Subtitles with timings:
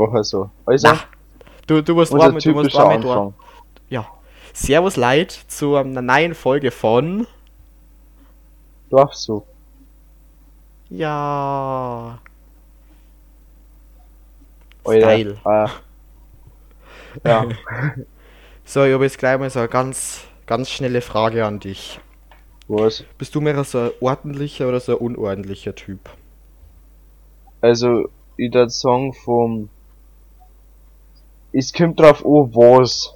[0.00, 0.50] einfach so.
[0.66, 0.98] Also, Na,
[1.66, 3.10] du, du musst warten, du musst warten, du.
[3.10, 3.34] Anfang.
[3.88, 4.06] Ja.
[4.52, 7.26] Servus Leid zu einer neuen Folge von.
[8.90, 9.42] Dorfsuch.
[10.90, 12.18] Ja.
[14.84, 15.38] Geil.
[15.44, 15.70] Ah.
[17.24, 17.46] Ja.
[18.66, 22.00] So, ich habe jetzt gleich mal so eine ganz, ganz schnelle Frage an dich.
[22.66, 23.04] Was?
[23.18, 26.00] Bist du mehr so ein ordentlicher oder so ein unordentlicher Typ?
[27.60, 29.68] Also, ich würde sagen vom...
[31.56, 33.14] Es kommt drauf an, was.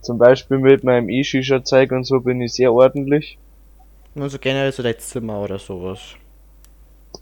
[0.00, 3.36] Zum Beispiel mit meinem E-Shisha-Zeug und so bin ich sehr ordentlich.
[4.14, 6.00] Also generell so dein Zimmer oder sowas.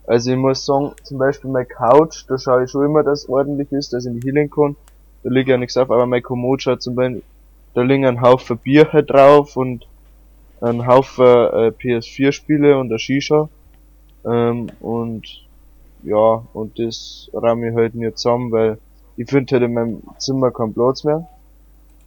[0.07, 3.29] Also ich muss sagen, zum Beispiel meine Couch, da schaue ich schon immer, dass es
[3.31, 4.77] ordentlich ist, dass ich nicht hinlegen kann.
[5.23, 7.23] Da liegt ja nichts auf, aber mein Kommod schaut zum Beispiel,
[7.73, 9.87] da liegen ein Haufen Bier drauf und
[10.61, 13.49] ein Haufen äh, PS4-Spiele und ein Shisha.
[14.27, 15.47] Ähm, und
[16.03, 18.79] ja, und das räume ich halt nicht zusammen, weil
[19.21, 21.29] ich finde halt in meinem Zimmer keinen Platz mehr.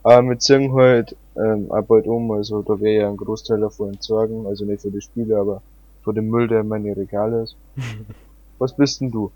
[0.02, 3.94] Aber wir ziehen halt ähm, auch bald um, also da wäre ja ein Großteil davon
[3.94, 5.62] entsorgen, also nicht für die Spiele, aber
[6.04, 7.56] für den Müll, der in meine Regale ist.
[8.58, 9.32] Was bist denn du?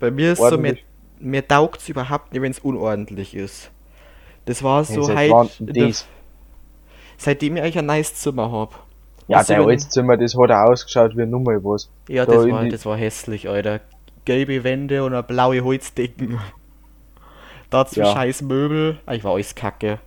[0.00, 0.84] Bei mir ist so, mir, Ordentlich?
[1.20, 3.70] mir taugt's überhaupt nicht, wenn es unordentlich ist.
[4.46, 6.06] Das war so seit halt, das?
[7.18, 8.86] seitdem ich eigentlich ein nice Zimmer hab.
[9.28, 11.90] Ja, du, dein altes Zimmer, das hat auch ausgeschaut wie Nummer was.
[12.08, 13.80] Ja, Da das war, das war hässlich, Alter.
[14.24, 16.38] Gelbe Wände und eine blaue Holzdecken.
[17.70, 18.12] Dazu Ja.
[18.12, 18.98] scheiß Möbel.
[19.06, 19.98] Ah, Ich war alles kacke.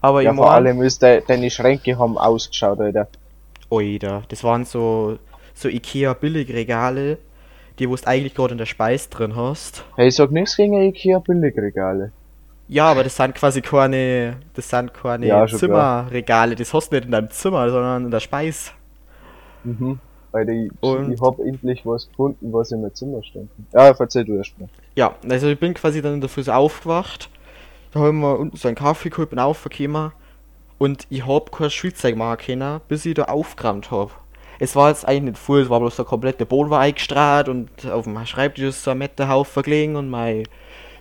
[0.00, 3.08] Aber Ja, ich vor allem ist de deine Schränke haben ausgeschaut, Alter.
[3.70, 5.18] Alter, das waren so,
[5.54, 7.18] so Ikea Billigregale,
[7.78, 9.84] die wo du eigentlich gerade in der Speis drin hast.
[9.96, 12.12] Hey, ich sag nichts gegen Ikea Billigregale.
[12.68, 17.04] Ja, aber das sind quasi keine, das sind keine Ja, Zimmerregale, das hast du nicht
[17.06, 18.72] in deinem Zimmer, sondern in der Speis.
[19.64, 19.98] Mhm.
[20.32, 23.48] Weil ich, Und- ich hab endlich was gefunden, was in mein Zimmer stand.
[23.72, 24.68] Ja, verzeih du erst mal.
[24.96, 27.28] Ja, also ich bin quasi dann in der Früh so aufgewacht.
[27.92, 30.12] Da haben wir unten so einen Kaffee geholt, bin aufgekommen.
[30.78, 34.10] Und ich hab kein Spielzeug machen können, bis ich da aufgeräumt hab.
[34.58, 37.68] Es war jetzt eigentlich nicht voll, es war bloß der komplette Boden war eingestrahlt und
[37.86, 40.44] auf dem Schreibtisch ist so ein Metterhaufen gelegen und mein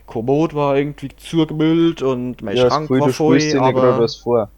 [0.05, 4.00] Kommod war irgendwie zugemüllt und mein Ja, Schrank Gefühl, war du voll, gerade aber...
[4.00, 4.50] was vor.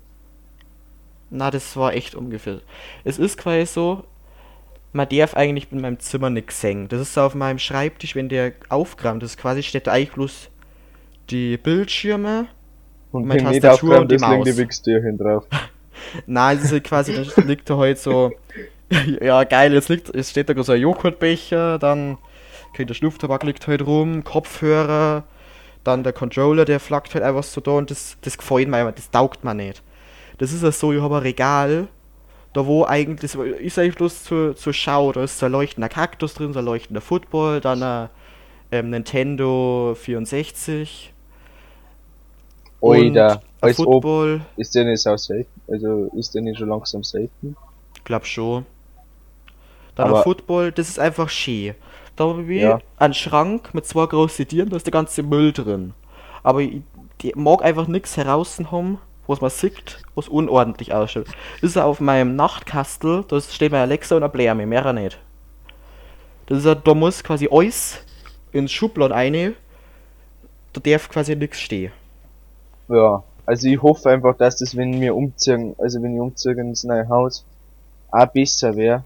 [1.29, 2.61] Na, das war echt ungefähr.
[3.03, 4.03] Es ist quasi so,
[4.93, 6.87] man darf eigentlich in meinem Zimmer nichts sehen.
[6.87, 10.49] Das ist so auf meinem Schreibtisch, wenn der aufgeräumt ist, quasi steht da eigentlich bloß
[11.29, 12.47] die Bildschirme.
[13.11, 14.57] Und Meine Tastatur und die liegen die Maus.
[14.57, 15.45] Wichstürchen drauf.
[16.25, 18.31] Nein, es ist halt quasi, da liegt da halt so,
[19.21, 22.17] ja geil, jetzt liegt, es steht da so ein Joghurtbecher, dann,
[22.69, 25.23] okay, der Schnupftabak liegt halt rum, Kopfhörer,
[25.83, 28.93] dann der Controller, der flackt halt einfach so da und das, das gefällt mir, einfach,
[28.93, 29.81] das taugt mir nicht.
[30.37, 31.87] Das ist ja so, ich habe ein Regal,
[32.57, 36.33] da wo eigentlich, ist eigentlich bloß zur, zur Schau, da ist so ein leuchtender Kaktus
[36.33, 38.09] drin, so ein leuchtender Football, dann ein
[38.71, 41.13] ähm, Nintendo 64
[42.81, 45.61] Alter, ein als ob, Football, ist der nicht so selten?
[45.67, 47.55] Also, ist der nicht schon langsam selten?
[48.03, 48.65] glaub schon.
[49.93, 51.75] Dann Aber- ein Football, das ist einfach schön.
[52.15, 52.79] Da habe ich Ja.
[52.97, 55.93] einen Schrank mit zwei großen Tieren, da ist der ganze Müll drin.
[56.41, 56.81] Aber ich,
[57.21, 61.27] ich mag einfach nichts heraus haben, was man sieht, was unordentlich ausschaut.
[61.61, 65.19] Ist er auf meinem Nachtkastel, da steht mein Alexa und ein Blärme, mehr nicht.
[66.47, 67.99] Das ist ja, da muss quasi alles
[68.51, 69.53] ins Schublad rein,
[70.73, 71.91] da darf quasi nichts stehen.
[72.87, 76.83] Ja, also ich hoffe einfach, dass das, wenn wir umziehen, also wenn ich umziehe ins
[76.83, 77.45] neue Haus,
[78.11, 79.03] auch besser wäre,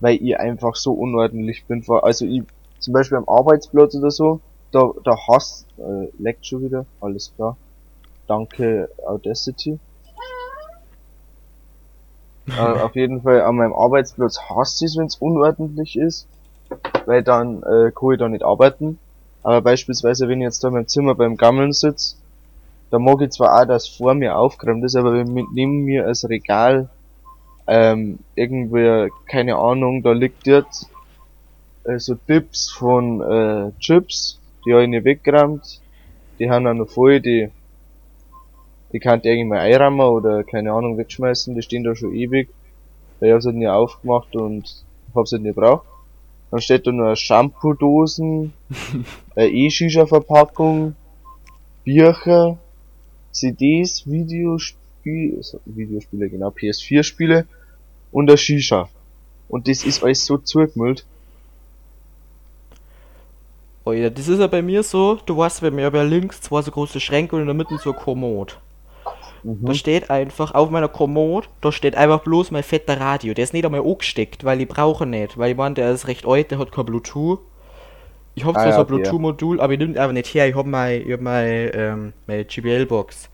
[0.00, 1.84] weil ich einfach so unordentlich bin.
[1.88, 2.42] Also ich,
[2.78, 4.40] zum Beispiel am Arbeitsplatz oder so,
[4.72, 7.56] da, da hasst, äh, leckt schon wieder, alles klar.
[8.30, 9.80] Danke Audacity.
[12.46, 16.28] äh, auf jeden Fall an meinem Arbeitsplatz hasst es, wenn es unordentlich ist,
[17.06, 19.00] weil dann äh, kann ich da nicht arbeiten.
[19.42, 22.14] Aber beispielsweise, wenn ich jetzt da in meinem Zimmer beim Gammeln sitze,
[22.90, 26.28] da mag ich zwar auch, dass vor mir aufgeräumt ist, aber wenn neben mir als
[26.28, 26.88] Regal
[27.66, 30.88] ähm, irgendwie, keine Ahnung, da liegt jetzt
[31.82, 35.80] äh, so Dips von äh, Chips, die habe ich nicht weggeräumt,
[36.38, 37.50] die haben auch noch voll, die
[38.92, 42.48] die kann mal einräumen oder keine Ahnung wegschmeißen, die stehen da schon ewig,
[43.20, 44.84] ich hab's halt nie aufgemacht und
[45.14, 45.86] hab's halt nicht gebraucht.
[46.50, 48.52] Dann steht da noch Shampoo-Dosen,
[49.36, 50.96] eine E-Shisha-Verpackung,
[51.84, 52.58] Bücher,
[53.30, 57.46] CDs, Videospiele, also Videospiele, genau, PS4-Spiele
[58.10, 58.88] und ein Shisha.
[59.48, 61.04] Und das ist alles so zugemüllt.
[63.84, 66.62] Oh ja, das ist ja bei mir so, du weißt, bei mir ja links zwei
[66.62, 68.58] so große Schränke und in der Mitte so ein Kommod.
[69.42, 69.74] Da Mhm.
[69.74, 73.32] steht einfach auf meiner Kommode, da steht einfach bloß mein fetter Radio.
[73.34, 75.38] Der ist nicht einmal angesteckt, weil ich brauche nicht.
[75.38, 77.40] Weil ich meine, der ist recht alt, der hat kein Bluetooth.
[78.34, 78.94] Ich hab Ah, zwar ja, so ein okay.
[78.94, 80.46] Bluetooth-Modul, aber ich nehme einfach nicht her.
[80.48, 83.28] Ich hab mein, ich hab mein, ähm, meine GBL-Box.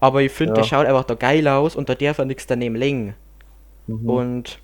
[0.00, 0.54] Aber ich finde, Ja.
[0.56, 3.14] der schaut einfach da geil aus und da darf er nichts daneben legen.
[3.88, 4.08] Mhm.
[4.08, 4.58] Und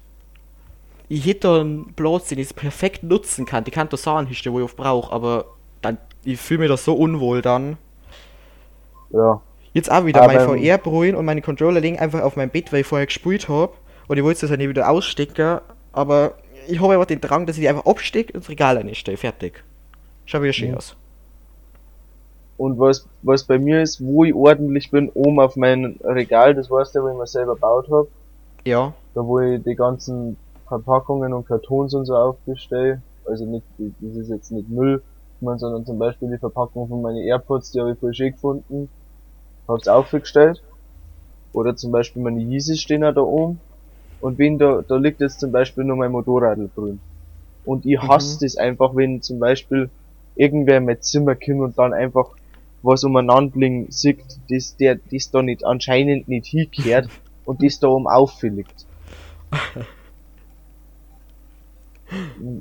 [1.08, 3.64] ich hätte da einen Platz, den ich perfekt nutzen kann.
[3.64, 5.46] Die kann da sagen, der, wo ich brauche, aber
[5.82, 7.76] dann, ich fühle mich da so unwohl dann.
[9.11, 9.41] ja.
[9.75, 12.81] Jetzt auch wieder, mein beim- VR-Brühen und meine Controller liegen einfach auf meinem Bett, weil
[12.81, 13.73] ich vorher gespielt habe.
[14.09, 15.59] Und ich wollte das ja nicht wieder ausstecken,
[15.93, 16.35] aber
[16.69, 19.17] ich habe einfach den Drang, dass ich die einfach abstecke und ins Regal einstelle.
[19.19, 19.62] Fertig.
[20.26, 20.76] Schau wieder schön Mhm.
[20.76, 20.97] aus.
[22.56, 26.70] Und was, was bei mir ist, wo ich ordentlich bin, oben auf meinem Regal, das
[26.70, 28.06] weißt du, wo ich mir selber gebaut habe,
[28.65, 28.94] Ja.
[29.15, 30.37] da wo ich die ganzen
[30.69, 35.03] Verpackungen und Kartons und so aufbestelle, also nicht, das ist jetzt nicht Müll,
[35.41, 38.88] sondern zum Beispiel die Verpackung von meinen AirPods, die habe ich voll schön gefunden,
[39.69, 40.63] hab's aufgestellt.
[41.53, 43.61] Oder zum Beispiel meine Yeezys stehen auch da oben.
[44.21, 47.01] Und wenn da, da liegt jetzt zum Beispiel nur mein Motorrad drin.
[47.65, 48.39] Und ich hasse Mhm.
[48.41, 49.91] das einfach, wenn zum Beispiel
[50.37, 52.31] irgendwer in mein Zimmer kommt und dann einfach
[52.83, 54.19] was umeinander liegen sieht,
[54.51, 57.09] das, der, das da nicht, anscheinend nicht hingehört
[57.47, 58.67] und das da oben auffällt.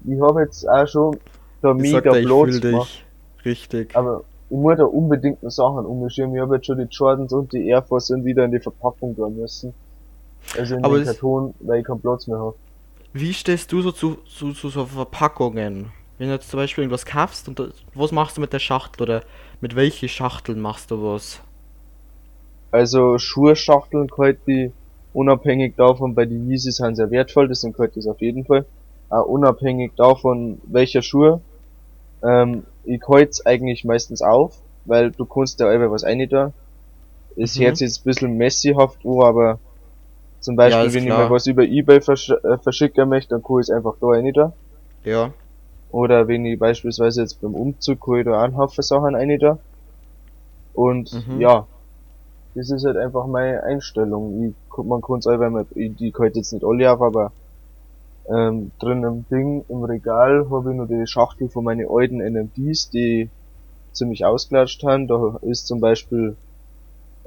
[0.05, 1.17] ich habe jetzt auch schon
[1.61, 3.03] da mega fühl gemacht,
[3.43, 3.45] dich.
[3.45, 3.95] Richtig.
[3.95, 4.23] aber
[4.53, 6.35] ich muss da unbedingt noch Sachen umschirmen.
[6.35, 9.15] Ich habe jetzt schon die Jordans und die Air Force und wieder in die Verpackung
[9.15, 9.73] da müssen.
[10.55, 12.53] Also in Aber den Karton, weil ich keinen Platz mehr habe.
[13.13, 15.91] Wie stehst du so zu, zu, zu so Verpackungen?
[16.19, 19.23] Wenn du jetzt zum Beispiel irgendwas kaufst und was machst du mit der Schachtel oder
[19.59, 21.41] mit welchen Schachteln machst du was?
[22.69, 24.71] Also Schuhschachteln kalt die
[25.13, 28.67] unabhängig davon, bei den Yeezys sind sehr wertvoll, das sind kalt das auf jeden Fall.
[29.09, 31.41] Auch unabhängig davon, welcher Schuhe.
[32.23, 34.55] Ähm, ich halt's eigentlich meistens auf,
[34.85, 36.53] weil du kannst da einfach was rein da.
[37.35, 37.61] Es Mhm.
[37.81, 39.59] jetzt ein bisschen messihaft an, aber
[40.39, 41.07] zum Beispiel, Ja, ist wenn klar.
[41.07, 44.07] ich mal was über Ebay versch äh, verschicken möchte, dann kann ich es einfach da
[44.07, 44.53] rein da.
[45.03, 45.33] Ja.
[45.87, 49.59] Oder wenn ich beispielsweise jetzt beim Umzug ich da auch einen Haufen Sachen rein da.
[50.73, 51.39] Und Mhm.
[51.39, 51.67] ja,
[52.55, 54.43] das ist halt einfach meine Einstellung.
[54.43, 57.33] Ich, man kann es einfach mal, ich, die kann jetzt nicht alle auf, aber
[58.29, 62.89] ähm, drin im Ding, im Regal, habe ich noch die Schachtel von meinen alten NMDs,
[62.89, 63.29] die
[63.91, 65.07] ziemlich ausgelatscht haben.
[65.07, 66.35] Da ist zum Beispiel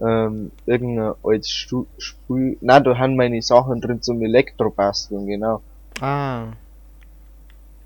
[0.00, 2.56] ähm, irgendein altes Stu Sprüh...
[2.60, 5.62] Nein, da haben meine Sachen drin zum Elektrobasteln, genau.
[6.00, 6.48] Ah.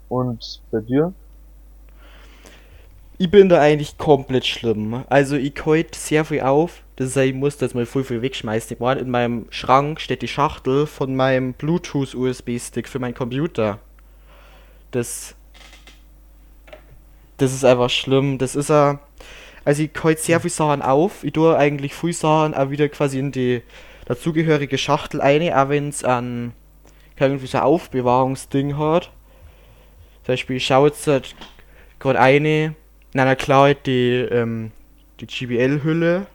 [0.08, 1.12] Und bei dir?
[3.18, 5.04] Ich bin da eigentlich komplett schlimm.
[5.08, 6.82] Also ich halte sehr viel auf.
[7.00, 8.74] Das heißt, ich muss das mal voll viel wegschmeißen.
[8.74, 13.78] Ich meine, in meinem Schrank steht die Schachtel von meinem Bluetooth USB-Stick für meinen Computer.
[14.90, 15.34] Das.
[17.38, 18.36] Das ist einfach schlimm.
[18.36, 19.00] Das ist ja.
[19.64, 21.24] Also ich halte sehr viel Sachen auf.
[21.24, 23.62] Ich tue eigentlich viel Sachen auch wieder quasi in die
[24.04, 26.52] dazugehörige Schachtel ein, auch wenn es an
[27.18, 29.04] irgendwie so ein Aufbewahrungsding hat.
[30.24, 31.34] Zum Beispiel, ich schaue jetzt halt
[31.98, 32.74] gerade eine,
[33.14, 34.72] in einer klar die, ähm,
[35.18, 36.26] die GBL-Hülle.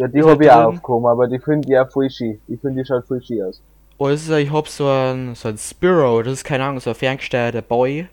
[0.00, 0.76] Ja, die habe ich halt auch drin.
[0.76, 2.40] aufgehoben, aber die finde ich auch voll schön.
[2.48, 3.62] Ich finde, die schaut voll schön aus.
[3.98, 7.62] Also ich hab so ein, so ein Spiro, das ist keine Ahnung, so ein ferngesteuerter
[7.62, 8.08] Boy.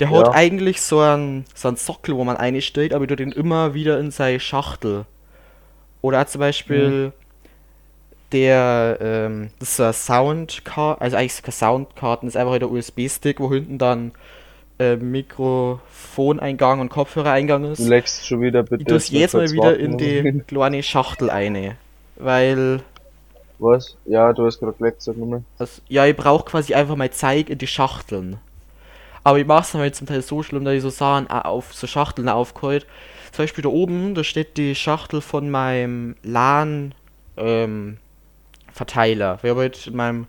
[0.00, 0.18] Der Ja.
[0.18, 3.74] hat eigentlich so einen, so einen Sockel, wo man einstellt, aber ich tue den immer
[3.74, 5.06] wieder in seine Schachtel.
[6.02, 7.12] Oder auch zum Beispiel Mhm.
[8.32, 12.70] der, ähm, das ist so ein Soundcard, also eigentlich keine Soundkarten, das ist einfach der
[12.70, 14.12] USB-Stick, wo hinten dann
[14.78, 17.80] äh, Mikrofoneingang und Kopfhörereingang ist.
[17.80, 18.82] Du legst schon wieder bitte.
[18.82, 21.76] Ich tue es jetzt mal wieder in die kleine Schachtel eine.
[22.16, 22.80] Weil,
[23.58, 23.96] Was?
[24.04, 25.42] Ja, du hast gerade geleckt, sag nochmal.
[25.58, 28.38] also, ja, ich brauche quasi einfach mal Zeig in die Schachteln.
[29.24, 31.86] Aber ich mache es halt zum Teil so schlimm, dass ich so Sachen auf so
[31.86, 32.86] Schachteln aufgeholt.
[33.30, 36.94] Zum Beispiel da oben, da steht die Schachtel von meinem LAN
[37.36, 37.98] ähm,
[38.72, 39.38] Verteiler.
[39.42, 40.26] Ich habe halt in meinem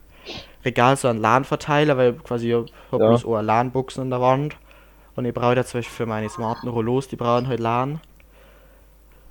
[0.65, 3.07] Regal so einen LAN-Verteiler, weil quasi ich hab Ja.
[3.09, 4.55] bloß LAN-Buchsen an der Wand.
[5.15, 7.99] Und ich brauche da zum Beispiel für meine smarten Rollos, die brauchen halt LAN.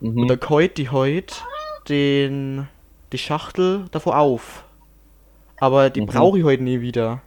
[0.01, 0.29] Und Mhm.
[0.29, 1.35] dann kalt die heute
[1.89, 2.69] den
[3.13, 4.65] die Schachtel davor auf.
[5.59, 6.07] Aber die Mhm.
[6.07, 7.21] brauche ich heute nie wieder.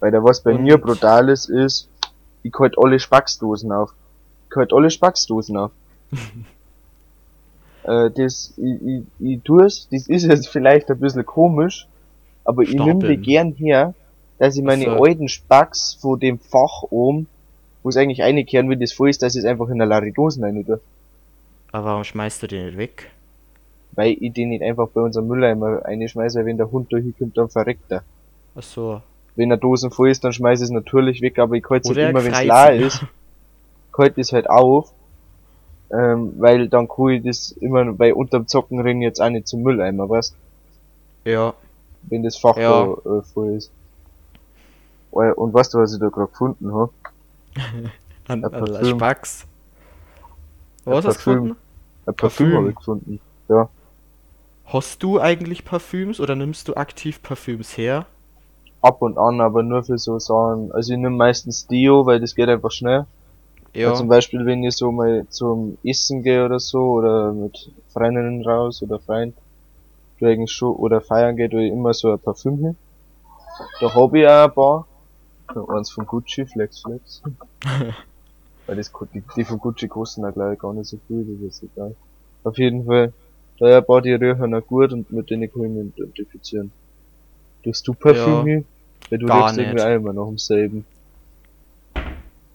[0.00, 1.88] Weil da was bei Und- mir brutal ist, ist,
[2.42, 3.92] ich halt alle Spacksdosen auf.
[4.50, 5.70] Ich halt alle Spacksdosen auf.
[7.84, 11.86] äh, das, ich, ich, ich tue es, das ist jetzt vielleicht ein bisschen komisch,
[12.44, 13.94] aber ich nehme die gern her,
[14.38, 15.04] dass ich meine Ach so.
[15.04, 17.26] alten Spacks von dem Fach oben,
[17.82, 20.44] wo es eigentlich einkehren, wie das voll ist, dass ich es einfach in der Laridosen
[20.44, 20.80] rein tue.
[21.72, 23.10] Aber warum schmeißt du den nicht weg?
[23.92, 27.36] Weil ich den nicht einfach bei unserem Mülleimer reinschmeiße, weil wenn der Hund da hinkommt,
[27.36, 28.02] dann verreckt er.
[28.54, 29.02] Achso.
[29.36, 31.96] Wenn der Dosen voll ist, dann schmeiß ich es natürlich weg, aber ich halte es
[31.96, 33.04] halt immer, wenn es leer ist,
[33.96, 34.92] halte es halt auf,
[35.92, 40.08] ähm, weil dann kann ich das immer bei unterm Zockenring jetzt auch nicht zum Mülleimer,
[40.08, 40.34] weißt
[41.24, 41.54] Ja.
[42.08, 42.70] Wenn das Fach Ja.
[43.04, 43.70] da äh, voll ist.
[45.10, 46.90] Und weißt du, was ich da gerade gefunden hab?
[47.54, 47.90] An,
[48.28, 48.96] Ein an Parfüm.
[48.98, 49.46] Spax.
[50.84, 51.34] Was Ein hast du Parfüm.
[51.34, 51.56] gefunden?
[52.06, 52.56] Ein Parfüm Parfüm.
[52.58, 53.20] habe ich gefunden.
[53.48, 53.68] Ja.
[54.66, 58.06] Hast du eigentlich Parfüms oder nimmst du aktiv Parfüms her?
[58.82, 60.72] Ab und an, aber nur für so Sachen.
[60.72, 63.06] Also ich nehme meistens Deo, weil das geht einfach schnell.
[63.72, 63.88] Ja.
[63.90, 63.94] Ja.
[63.94, 68.82] Zum Beispiel, wenn ich so mal zum Essen gehe oder so, oder mit Freundinnen raus
[68.82, 69.34] oder Freund,
[70.22, 72.76] eigentlich schon, oder feiern geht, tu ich immer so ein Parfüm hin.
[73.80, 74.86] Da hab ich auch ein paar.
[75.68, 77.22] Eins von Gucci, Flex Flex.
[78.66, 81.56] Weil das, die, die von Gucci kosten auch glaube ich gar nicht so viel, das
[81.56, 81.94] ist egal.
[82.44, 83.12] Auf jeden Fall,
[83.58, 86.72] da ja ein paar, die riechen auch gut und mit denen kann ich mich identifizieren.
[87.62, 88.64] Tust du Parfüm Ja, hin?
[89.10, 90.84] Weil du riechst irgendwie auch immer noch im selben.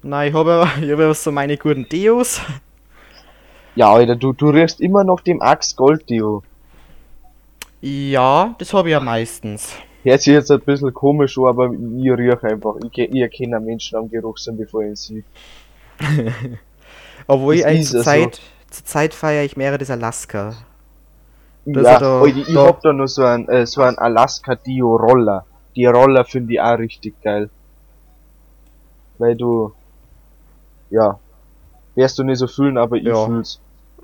[0.01, 2.41] Nein, ich habe ich hab so meine guten Deos.
[3.75, 6.43] Ja, Alter, du, du riechst immer noch dem Axe Gold Deo.
[7.81, 9.73] Ja, das habe ich ja meistens.
[10.03, 12.75] Hört sich jetzt ein bisschen komisch an, aber ich riech einfach.
[12.91, 15.23] Ich, ich erkenne Menschen am Geruchssinn, bevor ich sehe.
[17.27, 18.11] Obwohl ich Das eigentlich ist zur es so.
[18.11, 20.55] Zeit, zur Zeit feiere ich mehr das Alaska.
[21.65, 24.55] Das ja, da- Alter, ich da- hab da noch so ein, äh, so ein Alaska
[24.55, 25.45] Dio Roller.
[25.75, 27.49] Die Roller finde ich auch richtig geil.
[29.17, 29.73] Weil du,
[30.89, 31.19] ja,
[31.95, 33.25] wirst du nicht so fühlen, aber ich Ja.
[33.25, 33.59] fühl's.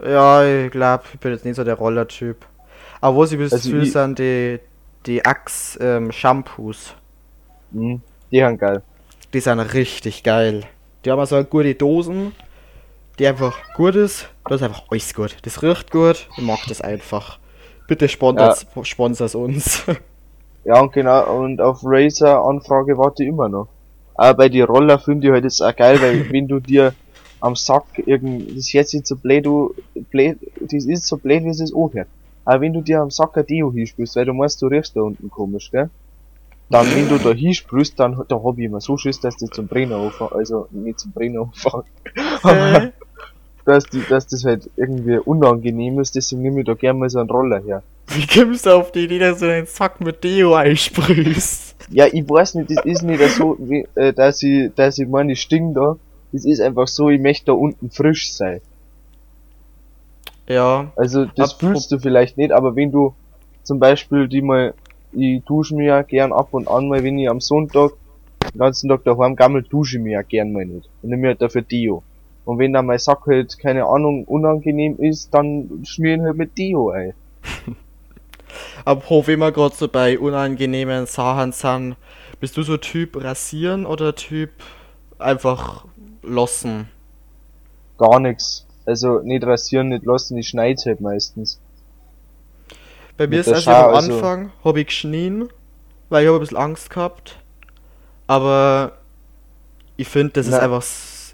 [0.05, 2.45] Ja, ich glaube, ich bin jetzt nicht so der Roller-Typ.
[3.01, 4.59] Aber was ich bis Also ich- sind die,
[5.05, 6.93] die Axe ähm, Shampoos.
[7.71, 8.01] Mhm.
[8.31, 8.81] Die haben geil.
[9.33, 10.63] Die sind richtig geil.
[11.03, 12.33] Die haben so gute Dosen,
[13.19, 14.29] die einfach gut ist.
[14.45, 15.35] Das ist einfach alles gut.
[15.43, 16.27] Das riecht gut.
[16.37, 17.39] Ich mag das einfach.
[17.87, 19.83] Bitte sponsors, sponsors uns.
[20.67, 23.67] Ja, und genau, und auf Razer Anfrage warte ich immer noch.
[24.15, 26.95] Aber bei die Roller finde ich halt jetzt auch geil, weil wenn du dir
[27.39, 29.75] am Sack irgend, das ist jetzt nicht so blöd, du,
[30.09, 32.07] blöd, das ist so blöd, wie es ist anhört.
[32.45, 35.01] Aber wenn du dir am Sack ein Deo hinspülst, weil du meinst, du riechst da
[35.01, 35.89] unten komisch, gell?
[36.69, 39.67] Dann, wenn du da hinsprühst, dann, da hab ich immer so Schiss, dass das zum
[39.67, 41.85] Brenner anfängt, also nicht zum Brenner anfängt,
[42.43, 42.91] aber,
[43.65, 47.19] dass, die, dass das halt irgendwie unangenehm ist, deswegen nehme ich da gerne mal so
[47.19, 47.83] einen Roller her.
[48.07, 51.75] Wie kommst du auf die Idee, dass du einen Sack mit Deo einsprühst?
[51.89, 55.33] Ja, ich weiß nicht, das ist nicht so, wie, äh, dass ich, dass ich meine,
[55.33, 55.97] ich stink da.
[56.31, 58.61] Das ist einfach so, ich möchte da unten frisch sein.
[60.47, 63.15] Ja, Also, das Apro- fühlst du vielleicht nicht, aber wenn du
[63.63, 64.73] zum Beispiel die mal,
[65.11, 67.91] ich dusche mir ja gern ab und an mal, wenn ich am Sonntag
[68.53, 70.89] den ganzen Tag daheim gammel, dusche ich mir ja gern mal nicht.
[71.01, 72.03] Und nehme mir halt dafür Deo.
[72.45, 76.57] Und wenn dann mein Sack halt, keine Ahnung, unangenehm ist, dann schmier ihn halt mit
[76.57, 77.13] Deo ein.
[78.85, 81.95] aber wenn wir gerade so bei unangenehmen Sachen sind,
[82.39, 84.51] bist du so Typ rasieren oder Typ
[85.17, 85.85] einfach
[86.23, 86.89] lassen?
[87.97, 88.64] Gar nix.
[88.85, 91.59] Also, nicht rasieren, nicht lassen, ich schneide halt meistens.
[93.17, 95.49] Bei mir Mit ist der also am Schau, also- Anfang habe ich geschnien,
[96.09, 97.37] weil ich habe ein bisschen Angst gehabt.
[98.27, 98.93] Aber
[99.97, 100.59] ich finde, das ist Na.
[100.59, 100.83] einfach,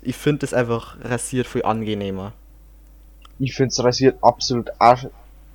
[0.01, 2.33] ich finde das einfach rasiert viel angenehmer.
[3.39, 5.07] ich find's rasiert absolut arsch,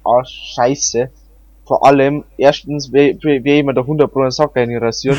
[0.05, 1.09] arsch scheiße.
[1.67, 5.19] Vor allem, erstens, wer wer- wer jemand da 100 Pro einen Sack rein rasieren.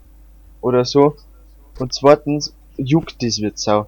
[0.62, 1.16] Oder so.
[1.78, 3.86] Und zweitens, juckt das wird sau.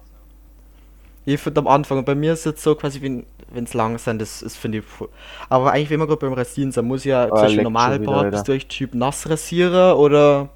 [1.25, 4.19] Ich finde am Anfang, und bei mir ist es so quasi, wenn es lang sind,
[4.21, 4.85] das, das finde ich.
[4.85, 5.09] voll-
[5.49, 7.65] Aber eigentlich, wenn wir gerade beim Rasieren sind, muss ich ja zum Ah, Beispiel leckt
[7.67, 8.31] schon normal wieder, Bart, Alter.
[8.31, 10.49] bist du echt Typ Nassrasierer oder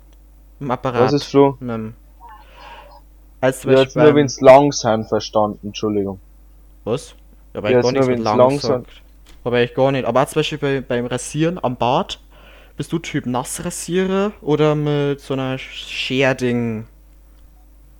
[0.60, 1.01] im Apparat?
[1.01, 1.93] Was ist dem-
[3.41, 6.19] Als zum Ja, jetzt nur beim- wenn's lang sind, verstanden, Entschuldigung.
[6.84, 7.15] Was?
[7.53, 8.88] Ja, aber Ja, ich gar jetzt nicht mit lang lang gesagt.
[9.43, 10.05] Aber ich gar nicht.
[10.05, 12.19] Aber zum Beispiel bei, beim Rasieren am Bart,
[12.77, 16.88] bist du Typ Nassrasierer oder mit so einer Scherding,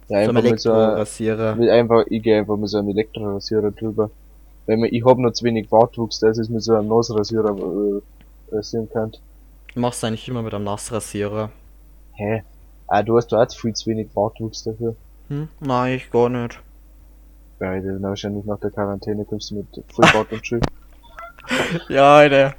[0.08, 3.72] Ja, so einfach mit so einem, mit einfach, ich geh einfach mit so einem Elektrorasierer
[3.72, 4.12] drüber.
[4.68, 8.56] Weil mir, ich hab noch zu wenig Bartwuchs, dass ich mit so einem Nassrasierer, äh,
[8.56, 9.14] rasieren kann.
[9.74, 11.52] Du machst eigentlich immer mit einem Nassrasierer.
[12.14, 12.44] Hä?
[12.88, 14.96] Ah, du hast da auch viel zu wenig Bartwuchs dafür.
[15.30, 15.50] Hm?
[15.60, 16.60] Nein, ich gar nicht.
[17.60, 20.66] Ja, na, wahrscheinlich nach der Quarantäne kommst du mit Vollbart und Schild.
[21.90, 22.56] Ja, Alter.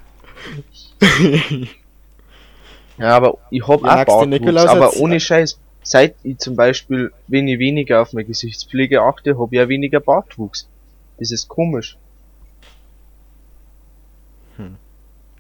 [2.99, 5.59] Ja, aber ich hab Ja, auch du Bartwuchs, aber ohne Scheiß.
[5.89, 10.01] Seit ich zum Beispiel, wenn ich weniger auf meine Gesichtspflege achte, hab ich ja weniger
[10.01, 10.67] Bartwuchs.
[11.17, 11.97] Das ist komisch.
[14.57, 14.75] Hm.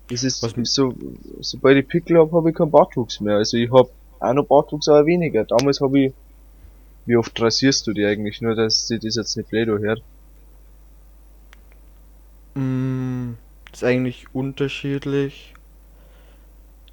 [0.09, 0.95] Das ist Was- so,
[1.41, 3.39] sobald ich Pickel hab, hab ich keinen Bartwuchs mehr.
[3.39, 5.45] Also ich hab auch noch Bartwuchs, aber weniger.
[5.45, 6.13] Damals hab ich,
[7.07, 8.41] wie oft rasierst du die eigentlich?
[8.41, 10.01] Nur, dass sie das jetzt nicht blöd hört.
[12.55, 13.33] Mm,
[13.73, 15.55] ist eigentlich unterschiedlich.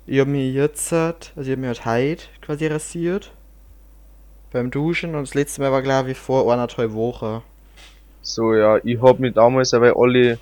[0.07, 3.31] Ich habe mir jetzt, halt- also ich habe mir halt heute quasi rasiert.
[4.53, 7.41] Beim Duschen und das letzte Mal war glaube ich vor eineinhalb Wochen.
[8.21, 10.39] So, ja, ich hab mich damals aber alle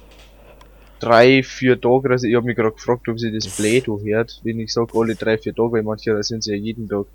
[1.00, 4.60] drei, vier Tage, also ich hab mich gerade gefragt, ob sie das blöd hört, wenn
[4.60, 7.06] ich sag alle drei, vier Tage, weil manche rasieren sie ja jeden Tag.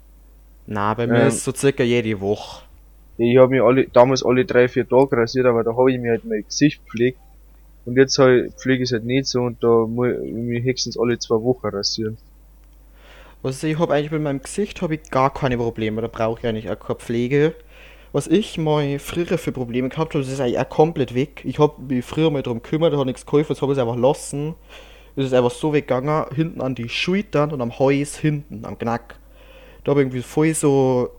[0.66, 1.28] Na, bei mir Ähm.
[1.28, 2.64] ist so circa jede Woche.
[3.18, 6.12] Ich habe mich alle, damals alle drei, vier Tage rasiert, aber da habe ich mir
[6.12, 7.18] halt mein Gesicht gepflegt.
[7.84, 10.98] Und jetzt halt, pflege ich es halt nicht so und da muss ich mich höchstens
[10.98, 12.18] alle zwei Wochen rasieren.
[13.42, 16.46] Also ich habe eigentlich mit meinem Gesicht habe ich gar keine Probleme, da brauche ich
[16.46, 17.54] eigentlich auch keine Pflege.
[18.12, 21.42] Was ich mal früher für Probleme gehabt habe, das ist eigentlich auch komplett weg.
[21.44, 23.82] Ich habe mich früher mal darum gekümmert, da hat nichts geholfen, jetzt habe ich es
[23.82, 24.54] einfach lassen.
[25.16, 29.16] Es ist einfach so weggegangen, hinten an die Schultern und am Hals hinten, am Knack.
[29.84, 31.10] Da habe ich irgendwie voll so,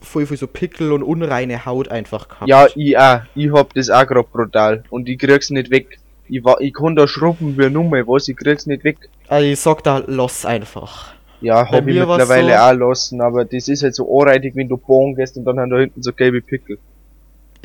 [0.00, 2.48] voll, voll so Pickel und unreine Haut einfach gehabt.
[2.48, 3.20] Ja, ich auch.
[3.34, 4.84] Ich hab das auch grad brutal.
[4.90, 5.98] Und ich krieg's nicht weg.
[6.28, 9.10] Ich, ich kann da schrubben wie Nummer, was, ich krieg's nicht weg.
[9.28, 11.13] Also ich sag da, lass einfach.
[11.44, 14.76] Ja, hab ich mittlerweile so- auch lassen, aber das ist halt so anreitig, wenn du
[14.76, 16.78] bohren gehst und dann haben da hinten so gelbe Pickel.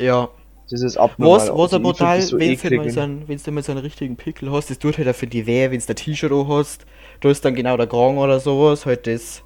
[0.00, 0.28] Ja.
[0.70, 1.48] Das ist abnormal.
[1.48, 3.80] Was, was aber brutal, das so wenn du so einen, wenn's du mal so einen
[3.80, 6.48] richtigen Pickel hast, das tut halt auch für die weh, wenn du ein T-Shirt auch
[6.48, 6.86] hast,
[7.20, 9.42] da ist dann genau der Kragen oder sowas, halt das.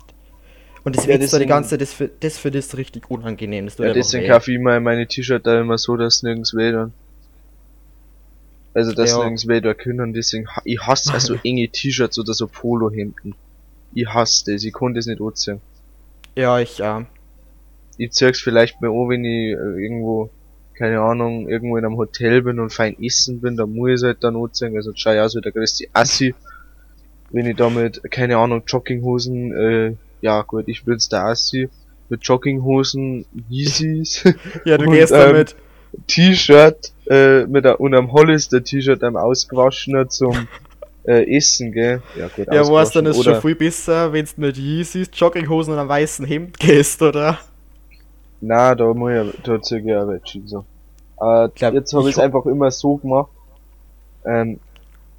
[0.84, 3.64] Und das Ja, wächst da die ganze, das für das für das richtig unangenehm.
[3.64, 6.72] Das tut Ja, deswegen kaufe ich immer meine T-Shirt da immer so, dass nirgends weh
[6.72, 6.92] dann.
[8.74, 9.18] Also, dass Ja.
[9.20, 13.34] nirgends weh da können, deswegen, ich hasse also enge T-Shirts oder so Polohemden.
[13.94, 15.60] Ich hasse das, ich kann das nicht anziehen.
[16.34, 17.06] Ja, ich, ja.
[17.96, 20.30] Ich zieh's vielleicht mal an, wenn ich äh, irgendwo,
[20.76, 24.02] keine Ahnung, irgendwo in einem Hotel bin und fein essen bin, dann muss ich es
[24.02, 26.34] halt dann anziehen, also schau ich aus wie der größte Assi.
[27.30, 31.68] Wenn ich damit, keine Ahnung, Jogginghosen, äh, ja gut, ich bin's der Assi,
[32.08, 34.24] mit Jogginghosen, Yeezys,
[34.64, 35.56] Ja, du Und, gehst ähm, damit.
[36.08, 40.48] T-Shirt, äh, mit der, und am Hollister T-Shirt am ausgewaschener zum,
[41.04, 42.02] äh, Essen, gell?
[42.14, 43.08] Ja gut, Ja, was dann ausgewaschen.
[43.08, 47.02] ist oder, schon viel besser, wenn du mit Yeezys, Jogginghosen und einem weißen Hemd gehst,
[47.02, 47.38] oder?
[48.40, 50.64] Na, da muss ich, da zieh ich ja welche, so.
[51.16, 53.30] Aber Glaub, jetzt habe ich es einfach immer so gemacht,
[54.24, 54.60] ähm,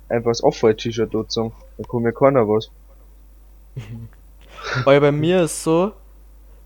[0.09, 1.53] einfach das Off-White-T-Shirt sagen.
[1.77, 2.71] Da kann mir keiner was.
[4.85, 5.93] Weil bei mir ist so,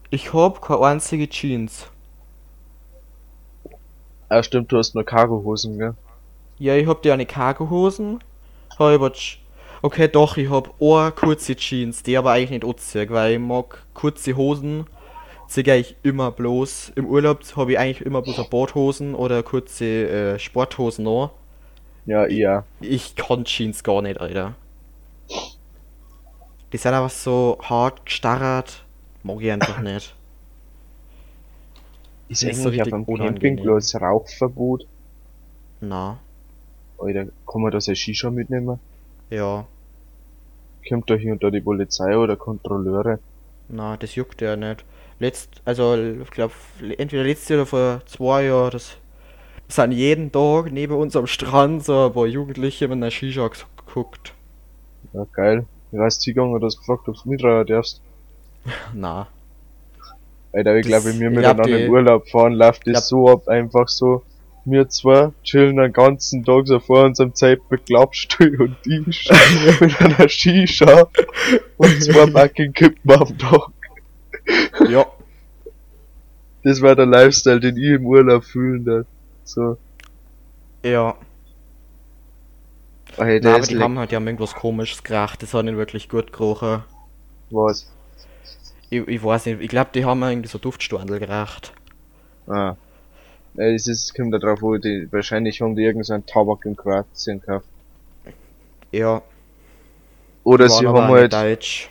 [0.09, 1.87] ich hab keine einzige Jeans.
[4.29, 5.95] Ah, stimmt, du hast nur Cargohosen, gell?
[6.59, 8.19] Ja, ich hab die eine Cargohosen.
[8.79, 9.37] Hab aber Sch-
[9.81, 13.85] Okay, doch, ich hab eine kurze Jeans, die aber eigentlich nicht anziehe, weil ich mag
[13.93, 14.87] kurze Hosen.
[15.47, 16.93] Zieh ich immer bloß.
[16.95, 21.29] Im Urlaub habe ich eigentlich immer bloß eine Badhosen oder kurze äh, Sporthosen an.
[22.05, 22.65] Ja, ja.
[22.81, 24.55] Ich kann Jeans gar nicht, Alter.
[26.73, 28.83] Die sind einfach so hart gestarrt.
[29.23, 30.15] Mag ich einfach nicht.
[32.29, 33.05] Ist ist so eigentlich auf richtig einem.
[33.13, 34.87] Campingplatz Rauchverbot?
[35.81, 36.19] Na,
[36.99, 38.79] Alter, kann man da sein Shisha mitnehmen?
[39.29, 39.65] ja.
[40.87, 43.19] Kommt da hier und da die Polizei oder Kontrolleure?
[43.67, 44.83] Na, das juckt ja nicht.
[45.19, 46.53] Letzt, also ich glaube,
[46.97, 48.97] entweder letztes Jahr oder vor zwei Jahren, das
[49.67, 53.49] sind jeden Tag neben uns am Strand so ein paar Jugendliche mit einer Shisha
[53.85, 54.33] geguckt.
[55.13, 55.65] Ja, geil.
[55.91, 58.01] Ich weiß, Zigang hat das gefragt, ob du mitreihen darfst.
[58.93, 59.27] Na,
[60.51, 63.87] Alter, ich glaube, wenn wir ich miteinander in Urlaub fahren, läuft das so ab, einfach
[63.87, 64.23] so.
[64.65, 69.27] Wir zwei chillen den ganzen Tag so vor unserem Zeit mit Klappstuhl und Tisch
[69.79, 71.07] mit einer Shisha
[71.77, 73.71] und zwei Backen Kippen auf dem Tag.
[74.89, 75.05] ja,
[76.63, 79.05] Das war der Lifestyle, den ich im Urlaub fühlen darf.
[79.43, 79.77] So,
[80.83, 81.15] ja.
[83.17, 85.77] ey, Na, der aber die leck- haben halt ja irgendwas komisches gemacht, das hat nicht
[85.77, 86.83] wirklich gut gerochen.
[87.49, 87.91] was.
[88.91, 91.73] Ich, ich weiß nicht, ich glaube, die haben irgendwie so Duftstandel geraucht.
[92.47, 92.75] Ah.
[93.57, 97.39] Ey, das ist, kommt da drauf, wo die, wahrscheinlich haben die irgendeinen Tabak in Kroatien
[97.41, 97.65] gekauft.
[98.91, 99.21] Ja,
[100.43, 101.89] Oder die sie haben halt, Deutsch.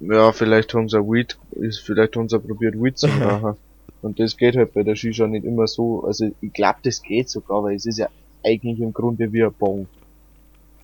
[0.00, 3.56] ja, vielleicht haben sie Weed, ist, vielleicht haben sie probiert Weed zu machen.
[4.02, 7.28] Und das geht halt bei der Shisha nicht immer so, also ich glaube, das geht
[7.30, 8.08] sogar, weil es ist ja
[8.44, 9.88] eigentlich im Grunde wie ein Bong.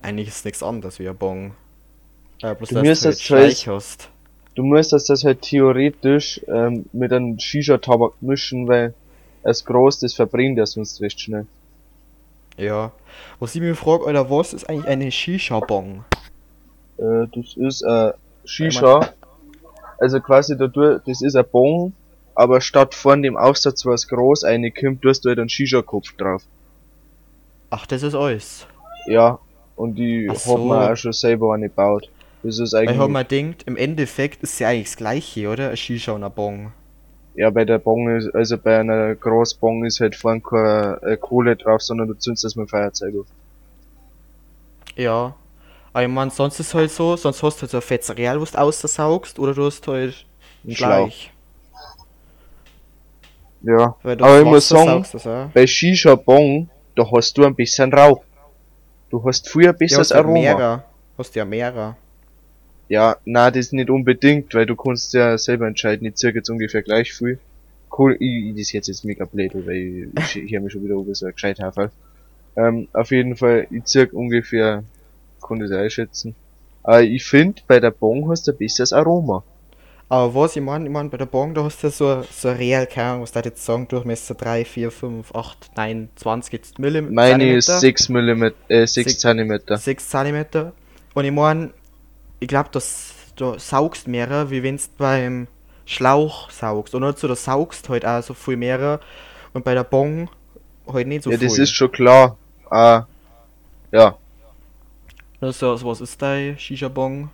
[0.01, 1.53] Eigentlich ist nichts anderes wie ein Bong.
[2.41, 4.09] Äh, bloß Du müsstest halt zuerst- Schleich hast.
[4.55, 8.93] Du müsstest das halt theoretisch ähm, mit einem Shisha-Tabak mischen, weil
[9.43, 11.45] es groß, das verbrennt ja sonst recht schnell.
[12.57, 12.91] Ja.
[13.39, 16.05] Was ich mir frage, Alter, was ist eigentlich eine Shisha-Bong?
[16.97, 18.13] Äh, das ist äh,
[18.45, 19.09] Shisha,
[19.97, 21.93] also quasi dadurch, das ist ein Bong,
[22.35, 26.43] aber statt von dem Aufsatz was groß reinkommt, tust du halt einen Shisha-Kopf drauf.
[27.69, 28.67] Ach, das ist alles.
[29.07, 29.39] Ja,
[29.75, 30.57] und die Ach so.
[30.57, 32.09] man auch schon selber eine gebaut.
[32.43, 35.49] Das ist Weil ich hab eigentlich, mir gedacht, im Endeffekt ist ja eigentlich das gleiche,
[35.49, 35.69] oder?
[35.69, 36.71] Ein Shisha und ein Bong.
[37.35, 41.55] Ja bei der Bong ist, also bei einer Großbong ist halt vorne keine äh, Kohle
[41.55, 43.27] drauf, sondern du zündest das mit dem Feuerzeug auf.
[44.95, 45.35] Ja.
[45.93, 48.45] Aber ich mein, sonst ist halt so, sonst hast du halt so ein Fetzreal, wo
[48.45, 50.25] du aussaugst, oder du hast halt
[50.65, 51.11] Ein Schlauch.
[51.11, 51.31] Schleich.
[53.61, 55.49] Ja, aber ich muss sagen, das auch.
[55.53, 58.23] bei Shisha Bong, da hast du ein bisschen Rauch.
[59.09, 60.31] Du hast früher ein Ja, besseres hast ja Aroma.
[60.31, 60.83] mehrere.
[61.17, 61.95] Hast ja mehrere.
[62.93, 66.83] Ja, na, das nicht unbedingt, weil du kannst ja selber entscheiden, ich zirke jetzt ungefähr
[66.83, 67.39] gleich viel.
[67.97, 70.93] cool, ich, ich, das jetzt ist mega blöd, weil ich, ich, ich mich schon wieder
[70.93, 71.89] über so gescheit Haferl.
[72.55, 74.83] Ähm, auf jeden Fall, ich zirk ungefähr,
[75.41, 76.35] ich das einschätzen.
[76.83, 79.43] Aber ich finde, bei der Bong hast du ein besseres Aroma.
[80.07, 82.51] Aber was ich meine, ich meine, bei der Bong, da hast du ja so, so
[82.51, 86.77] real, keine Ahnung, was da jetzt sagen, Durchmesser 3, 4, 5, 8, 9, 20 jetzt
[86.77, 87.11] Millimeter.
[87.15, 89.59] Meine ist 6 mm, äh, 6 Sech- cm.
[89.67, 90.45] 6 cm.
[91.15, 91.71] Und ich meine,
[92.43, 95.47] ich glaube, das du saugst mehr, wie wenn du beim
[95.85, 96.93] Schlauch saugst.
[96.93, 98.99] Nicht so, du saugst halt auch so viel mehr.
[99.53, 100.29] Und bei der Bong
[100.91, 101.47] halt nicht so ja, viel.
[101.47, 102.37] das ist schon klar.
[102.69, 103.05] Ah,
[103.91, 104.17] ja,
[105.39, 107.29] Also, also was ist dein Shisha-Bong?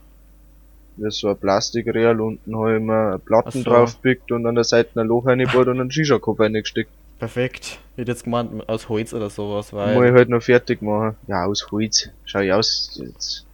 [0.98, 3.70] das ist so ein Plastikreal, unten habe ich mir Platten so.
[3.70, 6.92] draufgepickt und an der Seite ein Loch reingebaut und einen Shisha-Kopf reingesteckt.
[7.20, 7.80] Perfekt.
[7.94, 10.14] Ich hätte jetzt gemeint, aus Holz oder sowas, Muss ich weil.
[10.14, 11.16] halt noch fertig machen.
[11.28, 12.10] Ja, aus Holz.
[12.26, 13.00] Schau ich aus.
[13.02, 13.46] Jetzt.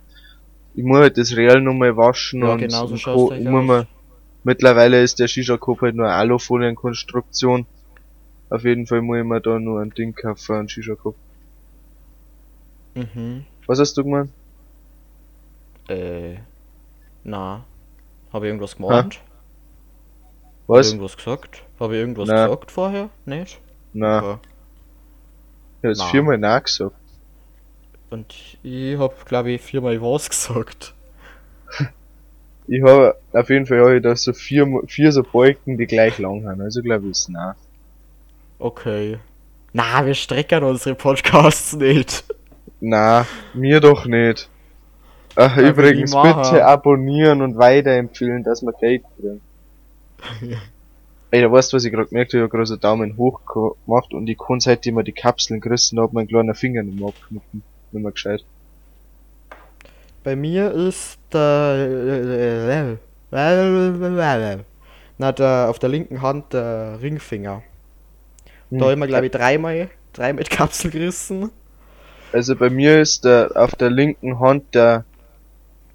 [0.75, 3.31] Ich muss halt das Real nochmal waschen Ja, und, genau so Co.
[3.33, 3.87] mir,
[4.43, 7.65] Mittlerweile ist der Shisha-Kopf halt nur eine Alufolienkonstruktion.
[8.49, 11.15] Auf jeden Fall muss ich mir da nur ein Ding kaufen, einen Shisha-Kopf.
[12.93, 13.45] Mhm.
[13.65, 14.29] Was hast du gemeint?
[15.87, 16.35] Äh.
[17.23, 17.63] Na.
[18.31, 18.93] Habe ich irgendwas gemeint?
[18.93, 20.87] Habe ich Was?
[20.87, 21.63] irgendwas gesagt?
[21.79, 22.45] Habe ich irgendwas Na.
[22.47, 23.09] gesagt vorher?
[23.25, 23.59] Nicht?
[23.93, 24.39] Nein, Aber-
[25.81, 26.05] ich hab's Na.
[26.05, 26.95] viermal nachgesagt.
[28.15, 30.93] Und ich hab, glaube ich, viermal was gesagt.
[32.67, 36.17] Ich habe, auf jeden Fall habe ich da so vier, vier so Balken, die gleich
[36.17, 36.61] lang sind.
[36.61, 37.53] Also glaube ich ist nein.
[38.57, 39.19] Okay.
[39.71, 42.23] Na, wir strecken unsere Podcasts nicht.
[42.81, 44.49] Na, mir doch nicht.
[45.35, 49.41] Ach, wir übrigens, bitte abonnieren und weiterempfehlen, dass wir Geld kriegen.
[51.29, 52.45] Ey, da weißt du, was ich gerade gemerkt habe?
[52.45, 53.41] Ich habe so Daumen hoch
[53.85, 57.09] gemacht und ich kann seitdem ich die Kapseln gerissen habe, mein kleiner Finger nicht mehr
[57.09, 57.61] abknüpfen.
[57.95, 58.43] Nicht mehr gescheit.
[60.25, 62.97] Bei mir ist der.
[65.17, 67.63] Na, der, auf der linken Hand der Ringfinger.
[68.69, 68.79] Hm.
[68.79, 71.51] Da immer, glaube ich, dreimal, dreimal die Kapsel gerissen.
[72.33, 75.05] Also bei mir ist der, auf der linken Hand der,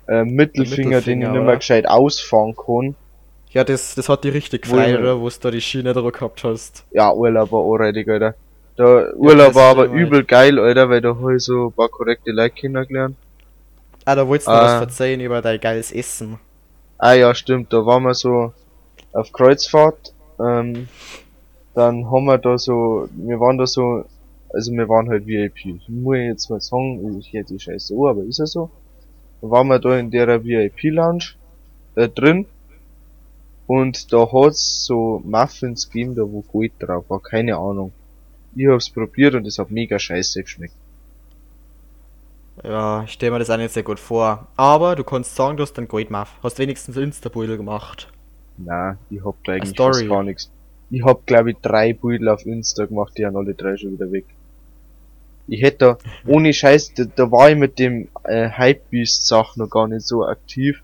[0.08, 2.94] äh, Mittelfinger, den ich Mittelfinger, nicht mehr gescheit ausfahren kann.
[3.50, 5.20] Ja, das, das hat die richtig oder?
[5.20, 6.84] Wo du da die Schiene drauf gehabt hast.
[6.92, 8.34] Ja, Urlaub war anreitig, Alter.
[8.80, 12.30] Der Urlaub war aber übel geil, Alter, weil da hab ich so ein paar korrekte
[12.30, 13.14] Leute kennengelernt.
[14.06, 14.62] Ah, da wolltest du Ah.
[14.64, 16.38] was verzeihen über dein geiles Essen.
[16.96, 18.54] Ah ja, stimmt, da waren wir so
[19.12, 20.88] auf Kreuzfahrt, ähm,
[21.74, 24.06] dann haben wir da so, wir waren da so,
[24.48, 25.76] also wir waren halt VIP.
[25.88, 28.70] Muss ich jetzt mal sagen, ich hätte die Scheiße an, aber ist ja so.
[29.42, 31.34] Da waren wir da in der VIP-Lounge,
[31.96, 32.46] äh, drin,
[33.66, 37.92] und da hat's so Muffins gegeben, da wo Gold drauf war, keine Ahnung.
[38.54, 40.74] Ich hab's probiert und es hat mega scheiße geschmeckt.
[42.62, 44.48] Ja, ich stell mir das auch nicht sehr gut vor.
[44.56, 46.28] Aber du kannst sagen, du hast einen Goldmuff.
[46.42, 48.08] Hast wenigstens Insta-Beutel gemacht.
[48.58, 50.50] Na, ich hab da eigentlich fast gar nichts.
[50.90, 54.10] Ich hab glaube ich drei Bilder auf Insta gemacht, die haben alle drei schon wieder
[54.10, 54.26] weg.
[55.46, 59.70] Ich hätte da, ohne Scheiß, da, da war ich mit dem äh, Hypebeast Sach noch
[59.70, 60.82] gar nicht so aktiv.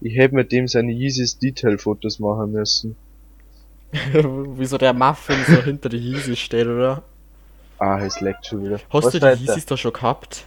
[0.00, 2.96] Ich hätte mit dem seine Yeezys Detail Fotos machen müssen.
[4.56, 7.02] Wieso der Muffin so hinter die Yeezys steht, oder?
[7.78, 8.80] Ah, es leckt schon wieder.
[8.90, 9.76] Hast Was du die steht da?
[9.76, 10.46] Schon gehabt?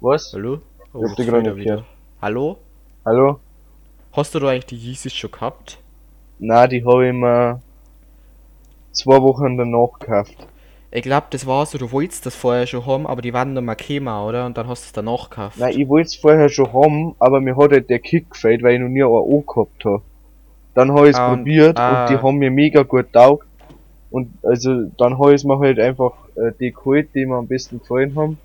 [0.00, 0.32] Was?
[0.32, 0.60] Hallo?
[0.92, 1.84] Oh, Ich hab die gerade er wieder.
[2.20, 2.58] Hallo?
[3.04, 3.40] Hallo?
[4.12, 5.78] Hast du da eigentlich die Yeezys schon gehabt?
[6.38, 7.62] Na, die habe ich mir
[8.92, 10.46] zwei Wochen danach gekauft.
[10.92, 13.62] Ich glaub, das war so, du wolltest das vorher schon haben, aber die waren noch
[13.62, 14.44] mal gekommen, oder?
[14.46, 15.56] Und dann hast du es danach gekauft.
[15.58, 18.74] Nein, ich wollte es vorher schon haben, aber mir hat halt der Kick gefällt, weil
[18.74, 20.02] ich noch nie eine angehabt habe.
[20.74, 22.02] Dann habe ich es Ah, und- probiert ah.
[22.04, 23.46] und die haben mir mega gut taugt.
[24.10, 27.78] Und also dann habe ich mir halt einfach äh, die geholt, die mir am besten
[27.78, 28.38] gefallen haben.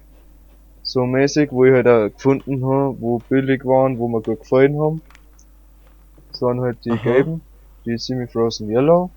[0.84, 4.80] So mäßig, wo ich halt auch gefunden habe, wo billig waren, wo mir gut gefallen
[4.80, 5.02] haben.
[6.34, 7.02] So waren halt die Aha.
[7.04, 7.42] gelben,
[7.86, 9.10] die Semi-Frozen Yellow.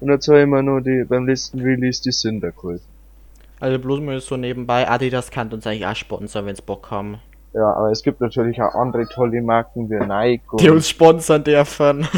[0.00, 2.82] Und jetzt habe ich mir noch die, beim letzten Release die Cinder geholt.
[3.60, 7.18] Also bloß mal so nebenbei, Adidas kann uns eigentlich auch sponsern, wenn's Bock haben.
[7.54, 11.42] Ja, aber es gibt natürlich auch andere tolle Marken wie Nike und Die uns sponsern
[11.42, 12.06] dürfen.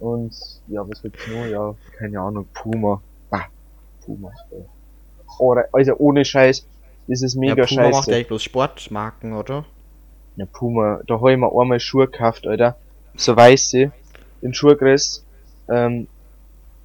[0.00, 0.34] Und
[0.66, 1.46] ja, was gibt's noch?
[1.46, 3.00] Ja, keine Ahnung, Puma.
[3.30, 3.44] Ah,
[4.04, 4.30] Puma.
[4.50, 4.64] ey.
[5.38, 6.66] Oder, also ohne Scheiß,
[7.06, 8.10] das ist mega ja, Puma macht scheiße.
[8.10, 9.64] ja eigentlich bloß Sportmarken, oder?
[10.36, 12.76] Ja, Puma, da hab ich mir einmal Schuhe gekauft, Alter.
[13.16, 13.92] So weiße,
[14.42, 15.24] in Schuhgröß.
[15.70, 16.08] Ähm,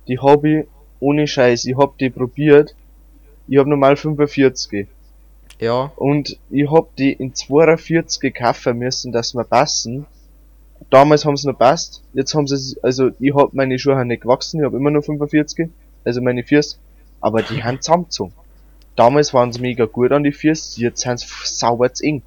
[0.10, 0.66] die ich,
[1.00, 2.76] ohne Scheiß, ich hab die probiert.
[3.48, 4.88] Ich hab normal 45.
[5.60, 5.92] Ja.
[5.96, 10.06] Und ich hab die in 42 kaufen müssen, dass wir passen.
[10.90, 12.02] Damals haben sie noch passt.
[12.14, 15.70] Jetzt haben sie, also ich hab meine Schuhe nicht gewachsen, ich hab immer nur 45,
[16.06, 16.78] also meine Füße.
[17.22, 18.34] Aber die haben zusammengezogen.
[18.96, 22.22] Damals waren sie mega gut an die Füße, jetzt sind sie sauber zu eng.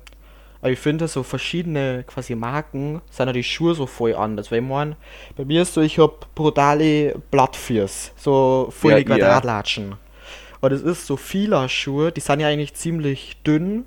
[0.62, 4.52] Aber ich finde so verschiedene quasi Marken sind ja die Schuhe so voll anders.
[4.52, 4.94] Weil ich mein,
[5.36, 9.16] bei mir ist so, ich hab brutale Blattfürs, so voll Ja, die ja.
[9.16, 9.96] Quadratlatschen.
[10.60, 13.84] Und es ist so vieler Schuhe, die sind ja eigentlich ziemlich dünn.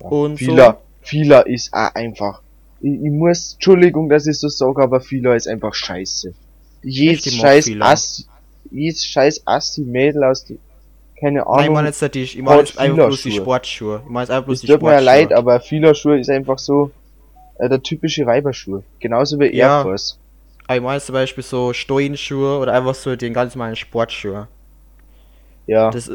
[0.00, 2.42] und Vieler, vieler ist auch einfach.
[2.80, 6.34] Ich, ich muss, Entschuldigung, dass ich so sage, aber vieler ist einfach scheiße.
[6.82, 7.70] Jedes scheiß.
[7.78, 8.26] Assi,
[8.72, 10.58] jedes scheiß Assi-Mädel aus die,
[11.20, 11.50] keine So.
[11.50, 11.74] Nein, ich Ahnung.
[11.74, 13.32] meine jetzt nicht die, ich meine jetzt einfach bloß die.
[13.32, 14.02] Sportschuhe.
[14.04, 15.20] Ich meine jetzt einfach bloß es die tut mir ja Sportschuhe.
[15.20, 16.90] leid, aber vieler Schuhe ist einfach so,
[17.58, 18.82] äh, der typische Weiberschuh.
[18.98, 19.78] Genauso wie Ja.
[19.78, 20.18] Air Force.
[20.66, 24.48] Aber ich meine zum Beispiel so Stollenschuhe oder einfach so den ganz normalen Sportschuhe.
[25.66, 25.90] Ja.
[25.90, 26.10] Das,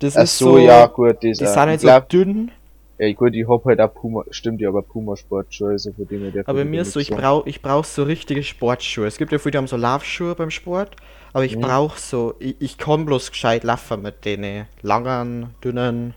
[0.00, 1.48] das Ach ist so, so, ja, gut, das die auch.
[1.48, 2.50] sind halt so dünn,
[2.98, 6.30] ja, gut, ich hab halt auch Puma, stimmt ja, aber Puma Sportschuhe, also dem her
[6.30, 9.06] darf aber mir ist so, ich brauch, ich brauch so richtige Sportschuhe.
[9.06, 10.94] Es gibt ja viele, die haben so Laufschuhe beim Sport,
[11.34, 11.60] aber ich Mhm.
[11.60, 16.14] brauch so, ich, ich kann bloß gescheit laufen mit denen langen, dünnen,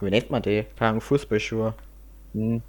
[0.00, 0.66] wie nennt man die?
[0.76, 1.74] Keine Fußballschuhe.
[2.34, 2.62] Hm.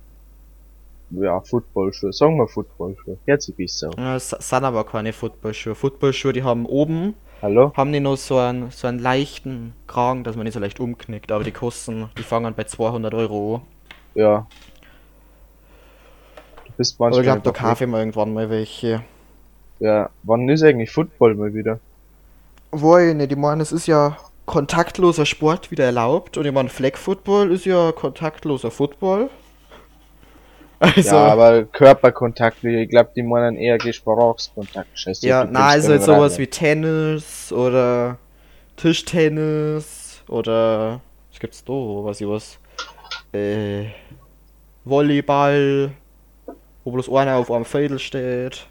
[1.11, 3.17] Ja, Footballschuhe, sagen wir Footballschuhe.
[3.37, 4.03] Sich besser an.
[4.03, 5.75] Ja, Es sind aber keine Footballschuhe.
[5.75, 7.71] Footballschuhe, die haben oben, Hallo?
[7.75, 11.31] haben die noch so einen, so einen leichten Kragen, dass man nicht so leicht umknickt,
[11.31, 13.61] aber die kosten, die fangen bei 200 Euro an.
[14.15, 14.47] Ja.
[16.65, 19.03] Du bist Aber manchmal ich glaube, da kaufe ich mir irgendwann mal welche.
[19.83, 21.77] Ja, wann ist eigentlich Football mal wieder?
[22.71, 26.69] Wo ich nicht, ich meine, es ist ja kontaktloser Sport wieder erlaubt und ich meine,
[26.69, 29.29] Flag Football ist ja kontaktloser Football.
[30.79, 34.87] Also, ja, aber Körperkontakt, ich glaube, die meinen eher Gesprächskontakt.
[34.97, 35.27] Scheiße.
[35.27, 38.17] ja, na, also jetzt sowas wie Tennis oder
[38.77, 42.57] Tischtennis oder was gibt's da, was ich was?
[43.33, 43.87] Äh,
[44.85, 45.91] Volleyball,
[46.85, 48.65] wo bloß einer auf einem Fädel steht.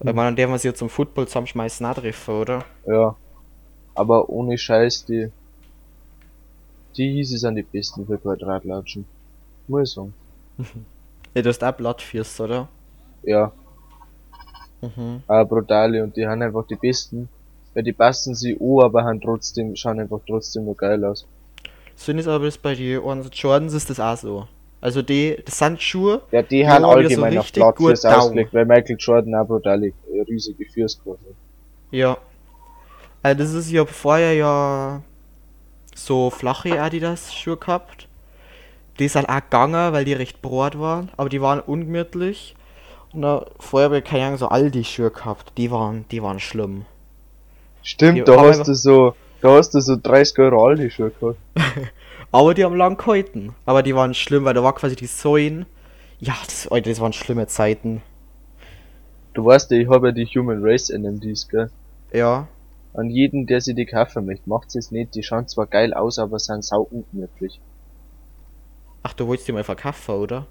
[0.00, 2.64] Ich meine, an der man sich jetzt zum Football zusammenschmeißen treffen, oder?
[2.86, 3.16] Ja.
[3.94, 5.30] Aber ohne Scheiß, die.
[6.96, 9.04] Die sind die besten für Quadratlatschen.
[9.68, 10.14] Muss ich sagen.
[11.34, 12.66] Ja, du hast auch Blattfürs, oder?
[13.22, 13.52] Ja,
[14.80, 15.22] Mhm.
[15.26, 17.28] aber brutale und die haben einfach die besten.
[17.74, 21.26] Weil die passen sie an, aber haben trotzdem, schauen einfach trotzdem noch geil aus.
[21.94, 24.48] Finde ich aber das bei den Jordans ist das auch so.
[24.80, 28.04] Also die, das sind Schuhe, Ja, die Die haben so allgemein auf richtig Platz fürs
[28.04, 31.36] ausgelegt, weil Michael Jordan auch brutale, äh, riesige Fürs gehabt hat.
[31.90, 32.18] ja.
[33.22, 35.02] Also das ist ja vorher ja
[35.94, 38.08] so flache Adidas Schuhe gehabt.
[38.98, 42.54] Die sind auch gegangen, weil die recht breit waren, aber die waren ungemütlich.
[43.12, 45.52] Und da, vorher habe ich keine Ahnung, so Aldi Schuhe gehabt.
[45.58, 46.84] Die waren, die waren schlimm.
[47.82, 51.38] Stimmt, Die da hast du so, da hast du so 30 Euro Aldi Schuhe gehabt.
[52.36, 53.54] Aber die haben lang gehalten.
[53.64, 55.64] Aber die waren schlimm, weil da war quasi die Säulen.
[56.18, 58.02] Ja, das, Alter, das waren schlimme Zeiten.
[59.32, 61.70] Du weißt ja, ich habe ja die Human Race NMDs, gell?
[62.12, 62.46] Ja.
[62.92, 65.14] An jeden, der sie die kaufen möchte, macht es nicht.
[65.14, 67.58] Die schauen zwar geil aus, aber sind sau ungemütlich.
[69.02, 70.46] Ach, du wolltest die mal verkaufen, oder?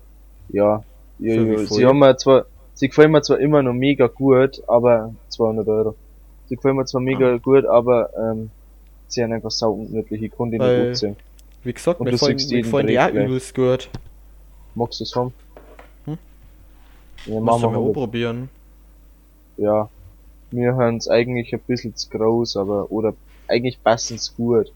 [0.50, 0.84] Ja,
[1.20, 5.14] ja, ja sie haben mir zwar, sie gefallen mir zwar immer noch mega gut, aber
[5.30, 5.96] 200 Euro.
[6.48, 7.38] Sie gefallen mir zwar mega Ah.
[7.38, 8.50] gut, aber ähm,
[9.08, 10.24] sie sind einfach sau ungemütlich.
[10.24, 11.16] Ich konnte die nicht.
[11.66, 13.28] Wie gesagt, mir gefallen, siehst mir auch direkt gleich.
[13.28, 13.90] übelst gut.
[14.76, 15.34] Magst du es haben?
[16.06, 16.18] Hm?
[17.26, 18.50] Ja, Musst machen du wir mal ausprobieren.
[19.58, 19.90] Ja.
[20.52, 23.16] Wir haben es eigentlich ein bisschen zu groß, aber, oder
[23.48, 24.74] eigentlich passen's gut.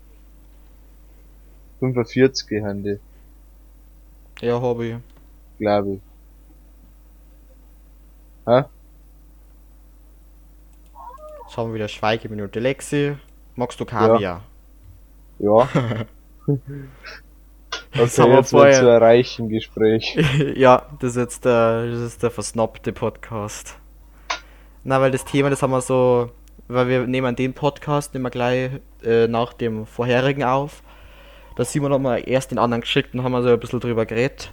[1.80, 3.00] 45 haben die,
[4.42, 4.96] Ja, hab ich.
[5.60, 6.02] glaube ich.
[8.46, 8.64] Hä?
[11.44, 12.60] Jetzt haben wir wieder Schweigeminute.
[12.60, 13.16] Lexi,
[13.56, 14.44] magst du Kaviar?
[15.40, 15.70] Ja.
[17.94, 20.18] Das Okay, haben wir jetzt vorher- zu erreichen Gespräch.
[20.56, 23.78] Ja, das ist jetzt der, das ist der versnobte Podcast.
[24.84, 26.30] Na, weil das Thema, das haben wir so,
[26.68, 28.72] weil wir nehmen den Podcast immer gleich
[29.04, 30.82] äh, nach dem vorherigen auf.
[31.56, 34.06] Da sind wir nochmal erst den anderen geschickt und haben wir so ein bisschen drüber
[34.06, 34.52] geredet,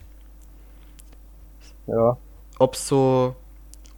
[1.87, 2.17] Ja.
[2.59, 3.37] ob es so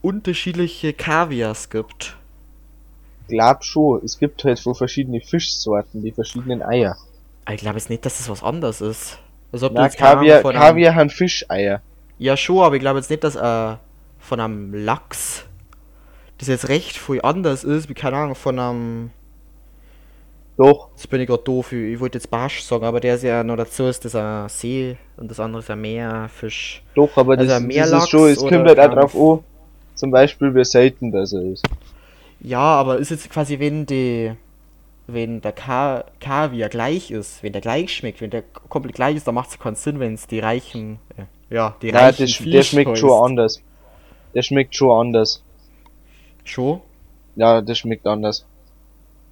[0.03, 2.17] unterschiedliche Kaviars gibt.
[3.29, 6.97] Glaub schon, es gibt halt so verschiedene Fischsorten, die verschiedenen Eier.
[7.51, 9.19] Ich glaube jetzt nicht, dass das was anderes ist.
[9.53, 11.81] Also ob du Na, Kaviar, von Kaviar haben Fischeier.
[12.19, 13.77] Ja, schon, aber ich glaube jetzt nicht, dass äh,
[14.19, 15.45] von einem Lachs
[16.39, 19.11] das jetzt recht viel anders ist, wie keine Ahnung, von einem.
[20.57, 23.23] Doch, Jetzt bin ich gerade doof, ich ich wollte jetzt Barsch sagen, aber der ist
[23.23, 26.83] ja noch dazu, ist das ein See und das andere ist ein Meerfisch.
[26.95, 29.45] doch, aber Also das, ein das Meerlachs ist schon, es kommt halt auch drauf an,
[29.95, 31.65] zum Beispiel, wie selten das ist.
[32.41, 34.33] Ja, aber ist jetzt quasi, wenn die.
[35.09, 39.27] Wenn der Ka Kaviar gleich ist, wenn der gleich schmeckt, wenn der komplett gleich ist,
[39.27, 41.01] dann macht es keinen Sinn, wenn es die reichen.
[41.17, 43.01] Äh, ja, die Nein, reichen das, der schmeckt heißt.
[43.01, 43.63] schon anders.
[44.35, 45.45] Der schmeckt schon anders.
[46.45, 46.83] Schon?
[47.37, 48.47] Ja, der schmeckt anders.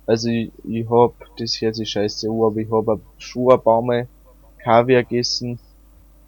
[0.06, 3.82] Also ich, ich hab, das hört sich scheiße an, aber ich hab schon ein paar
[3.82, 4.08] Mal
[4.58, 5.60] Kaviar gegessen,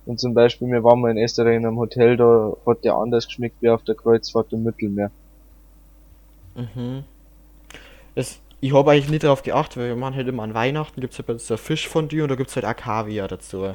[0.06, 3.26] Und zum Beispiel, wir waren mal in Österreich in einem Hotel, da hat der anders
[3.26, 5.12] geschmeckt wie auf der Kreuzfahrt im Mittelmeer.
[6.54, 7.04] Mhm.
[8.14, 11.26] Das, ich habe eigentlich nicht darauf geachtet, weil man halt immer an Weihnachten gibt es
[11.26, 13.74] halt so Fischfondue und da gibt es halt auch Kaviar dazu.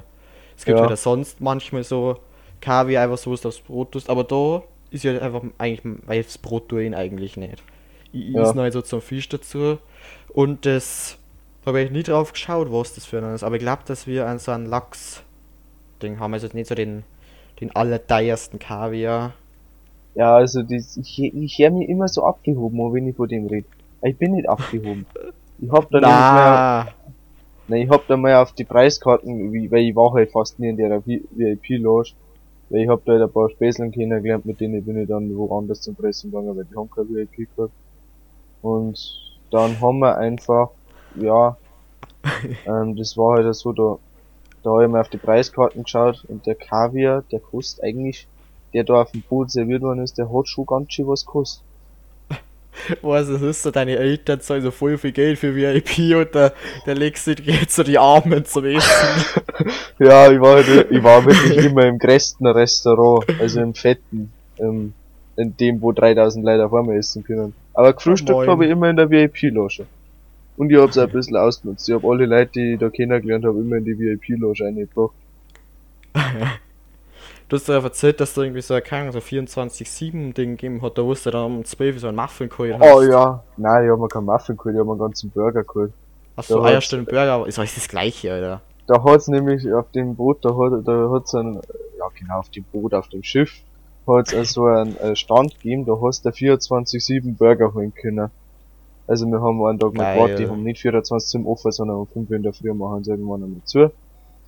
[0.57, 0.87] Es gibt Ja.
[0.87, 2.19] halt sonst manchmal so
[2.61, 6.37] Kaviar, einfach so, du aufs Brot tust, aber da ist ja einfach eigentlich, weil das
[6.37, 7.63] Brot tue ihn eigentlich nicht.
[8.33, 8.53] Ich Ja.
[8.53, 9.79] noch halt so zum Fisch dazu
[10.33, 11.17] und das
[11.65, 14.27] habe ich nicht drauf geschaut, was das für ein ist, aber ich glaube, dass wir
[14.27, 15.23] an so einen Lachs-Ding
[16.19, 17.03] haben, also nicht so den,
[17.61, 19.33] den allerteuersten Kaviar.
[20.15, 23.67] Ja, also das, ich, ich hör mich immer so abgehoben, wenn ich von dem rede.
[24.03, 25.05] Ich bin nicht abgehoben.
[25.59, 26.93] Ich hab da nämlich mal,
[27.67, 30.59] Na, ne, ich hab da mal auf die Preiskarten, wie, weil ich war halt fast
[30.59, 32.11] nie in der VIP-Loge,
[32.69, 35.81] weil ich hab da halt ein paar Späßeln kennengelernt, mit denen bin ich dann woanders
[35.81, 37.73] zum Pressen gegangen, weil die haben kein VIP gehabt.
[38.61, 38.99] Und
[39.51, 40.71] dann haben wir einfach,
[41.15, 41.55] ja,
[42.65, 43.97] ähm, das war halt so, da,
[44.63, 48.27] da hab ich mal auf die Preiskarten geschaut und der Kaviar, der kostet eigentlich,
[48.73, 51.63] der da auf dem Boot serviert worden ist, der hat schon ganz schön was gekostet.
[53.01, 56.51] Was es ist so, deine Eltern zahlen so voll viel Geld für VIP und da,
[56.85, 59.25] legst du dir jetzt so die Arme zum Essen.
[59.99, 64.93] Ja, ich war, halt, ich war wirklich immer im größten Restaurant, also im fetten, ähm,
[65.37, 67.53] in dem, wo 3000 Leute auf einmal essen können.
[67.73, 69.85] Aber gefrühstückt habe ich immer in der VIP-Loge.
[70.57, 71.87] Und ich hab's auch ein bisschen ausgenutzt.
[71.87, 75.13] Ich hab alle Leute, die ich da kennengelernt habe, immer in die VIP-Loge eingebracht.
[77.53, 81.29] Du hast doch erzählt, dass du irgendwie so, keine so 24-7-Ding gegeben hat, da wusste
[81.29, 83.43] dann um 12 Uhr so ein Muffin geholt Oh ja.
[83.57, 85.93] Nein, ich hab mir keinen Muffin geholt, ich hab mir einen ganzen Burger geholt.
[86.35, 88.61] Achso, ah ja, stimmt, Burger, aber ist alles das gleiche, Alter.
[88.87, 91.61] Da hat's nämlich auf dem Boot, da hat, da hat's einen,
[91.99, 93.53] ja genau, auf dem Boot, auf dem Schiff,
[94.07, 98.31] hat's also einen äh, Stand gegeben, da hast du 24-7 Burger holen können.
[99.05, 102.31] Also wir haben einen Tag mal gewartet, die haben nicht 24 offen, sondern um 5
[102.31, 103.91] Uhr in der Früh machen sie irgendwann einmal zu.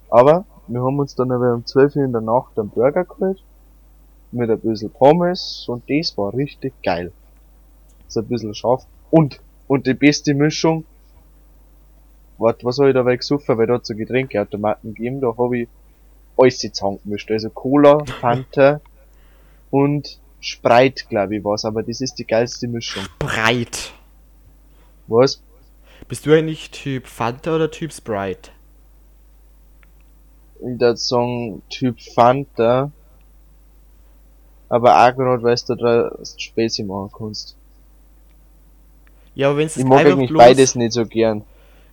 [0.09, 3.43] Aber wir haben uns dann aber um 12 Uhr in der Nacht einen Burger geholt,
[4.31, 7.11] mit ein bisschen Pommes und das war richtig geil.
[8.07, 8.85] Ist ein bisschen scharf.
[9.11, 10.85] Und, und die beste Mischung,
[12.37, 15.69] Warte, was hab ich dabei gesucht, weil da hat's so Getränkeautomaten gegeben, da hab ich
[16.37, 17.31] alles zusammengemischt.
[17.31, 18.81] Also Cola, Fanta
[19.71, 23.03] und Sprite, glaube ich, war's, aber das ist die geilste Mischung.
[23.19, 23.93] Breit.
[25.07, 25.41] Was?
[26.07, 28.51] Bist du eigentlich Typ Fanta oder Typ Sprite?
[30.61, 32.91] In der Song Typ Fanta.
[34.69, 34.95] Aber
[35.43, 37.55] weil du da Späße machen kannst.
[39.35, 41.43] Ja, aber wenn es Ich mag eigentlich beides nicht so gern.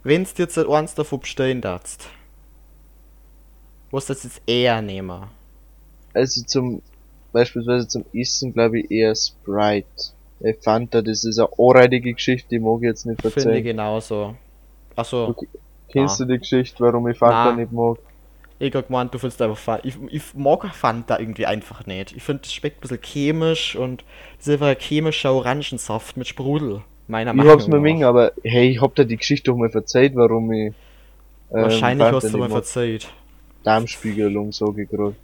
[0.04, 2.08] Wenn du jetzt eins davon bestellen darfst,
[3.90, 5.24] was das jetzt eher nehmen?
[6.14, 6.82] Also zum,
[7.32, 9.86] beispielsweise zum Essen, glaube ich, eher Sprite.
[10.40, 14.34] Weil Fanta, das ist eine anreitige Geschichte, die mag ich jetzt nicht Finde ich genauso.
[14.96, 15.48] Achso, Okay.
[15.90, 16.24] Kennst Ah.
[16.24, 17.56] du die Geschichte, warum ich Fanta Na.
[17.56, 17.98] nicht mag?
[18.68, 19.86] Ich hab gemeint, du findest einfach Fanta.
[19.86, 22.12] Ich, ich mag Fanta irgendwie einfach nicht.
[22.16, 24.04] Ich finde, es schmeckt ein bisschen chemisch und
[24.38, 26.82] das ist einfach ein chemischer Orangensaft mit Sprudel.
[27.08, 27.80] Meiner Ich Meinung hab's mir nach.
[27.80, 30.74] mengen, aber hey, ich hab dir die Geschichte doch mal verzeiht, warum ich
[31.52, 33.08] ähm, Wahrscheinlich Fanta hast du mal verzeiht.
[33.64, 35.16] Darmspiegelung, ich grad.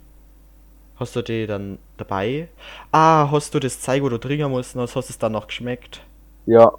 [0.97, 2.49] Hast du die dann dabei?
[2.91, 6.01] Ah, hast du das Zeug, wo du trinken musst, und hast es dann noch geschmeckt?
[6.45, 6.71] Ja,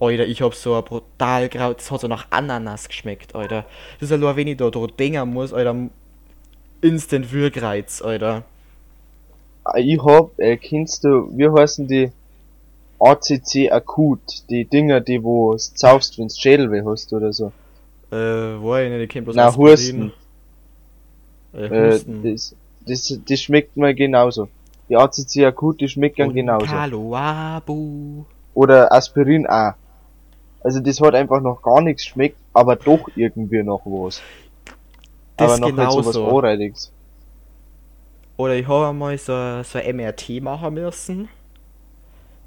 [0.00, 3.64] Alter, ich hab so ein brutal grau, das hat so nach Ananas geschmeckt, Alter.
[3.98, 5.76] Das ist ja nur, wenn ich da dran denken muss, Alter.
[6.80, 8.42] Instant Würgreiz, Alter.
[9.64, 12.10] Ah, ich hab, äh, kennst du, wie heißen die
[12.98, 17.52] ACC akut, die Dinger, die wo zaufst, wenn's Schädelweh hast oder so.
[18.10, 19.54] Äh, wo ich nicht, ich kenn bloß Na.
[19.54, 20.12] Husten.
[21.54, 22.22] Äh, Äh, Husten.
[22.22, 22.54] das,
[22.86, 24.48] das, das schmeckt mir genauso.
[24.88, 26.66] Die ACC akut, die schmecken Und genauso.
[26.66, 28.24] Kaloabu.
[28.54, 29.74] Oder Aspirin auch.
[30.60, 34.22] Also das hat einfach noch gar nichts schmeckt, aber doch irgendwie noch was.
[35.36, 36.92] Das aber noch nicht so was.
[38.36, 41.28] Oder ich habe einmal so, so ein MRT machen müssen.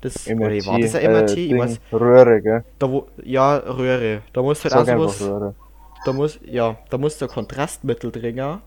[0.02, 1.38] Das, oder MRT, war das ein MRT?
[1.38, 2.64] äh, ich weiß, Röhre, gell?
[2.80, 4.22] da wo, ja, Röhre.
[4.34, 5.56] Da musst Sag halt auch sowas, Röhre.
[6.04, 8.62] da muss, ja, da musst du Kontrastmittel trinken.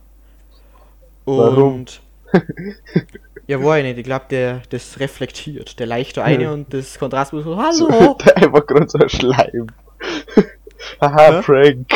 [1.25, 1.87] Und, Warum?
[3.47, 5.79] ja, war ich nicht, ich glaube, der, das reflektiert.
[5.79, 6.53] Der leicht da eine Hm.
[6.53, 8.19] und das Kontrastmittel so, hallo!
[8.35, 9.67] einfach gerade so ein Schleim.
[11.01, 11.43] Haha, Hä?
[11.43, 11.89] Prank.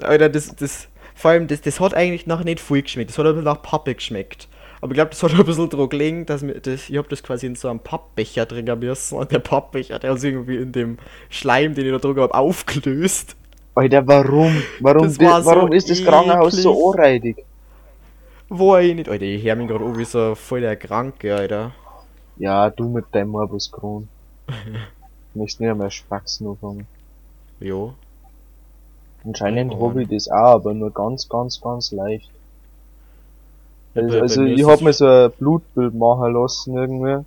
[0.00, 3.10] Alter, das, das, vor allem, das, das hat eigentlich noch nicht viel geschmeckt.
[3.10, 4.48] Das hat ein bisschen nach Pappe geschmeckt.
[4.80, 7.22] Aber ich glaube, das hat ein bisschen dran gelegen, dass mir das, ich hab das
[7.22, 10.98] quasi in so einem Pappbecher trinken müssen und der Pappbecher, der ist irgendwie in dem
[11.30, 13.36] Schleim, den ich da drüber hab, aufgelöst.
[13.74, 14.52] Alter, warum?
[14.80, 16.86] Warum, Das di- war so warum ist das Krankenhaus so eklig.
[17.00, 17.36] anreidig?
[18.48, 21.72] Wo ich nicht, Alter, ich hör mich gerade wie so voll der Kranke, Alter.
[22.36, 24.08] Ja, du mit deinem Morbus Crohn.
[25.34, 26.86] Möchtest nicht einmal Spaxen anfangen.
[27.60, 27.94] Jo.
[29.24, 29.88] Anscheinend Oh.
[29.88, 32.30] habe ich das auch, aber nur ganz, ganz, ganz leicht.
[33.94, 37.24] Ja, Also, also ich hab mir so ein Blutbild machen lassen irgendwie.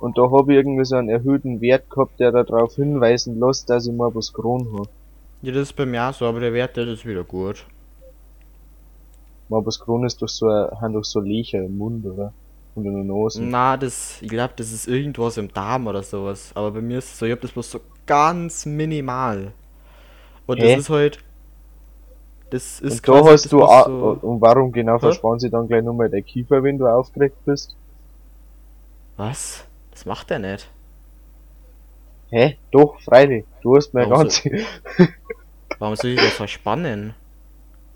[0.00, 3.86] Und da habe ich irgendwie so einen erhöhten Wert gehabt, der darauf hinweisen lässt, dass
[3.86, 4.88] ich was Kron habe.
[5.46, 7.64] Ja, das ist bei mir auch so, aber der Wert, der ist wieder gut.
[9.48, 12.32] Mal was Kron ist durch so haben doch so Löcher im Mund, oder?
[12.74, 13.44] Und in der Nase.
[13.44, 16.50] Na, das, ich glaube, das ist irgendwas im Darm oder sowas.
[16.56, 19.52] Aber bei mir ist es so, ich hab das bloß so ganz minimal.
[20.46, 20.72] Und Hä?
[20.72, 21.20] das ist halt.
[22.50, 24.98] Das ist Und da quasi hast das du auch, so, und warum genau Hä?
[24.98, 27.76] verspannt sie dann gleich nochmal der Kiefer, wenn du aufgeregt bist?
[29.16, 29.64] Was?
[29.92, 30.68] Das macht er nicht.
[32.30, 32.56] Hä?
[32.72, 33.44] Doch, freilich.
[33.62, 34.42] Du hast mir Warum ganz,
[35.78, 37.14] Warum soll ich das verspannen?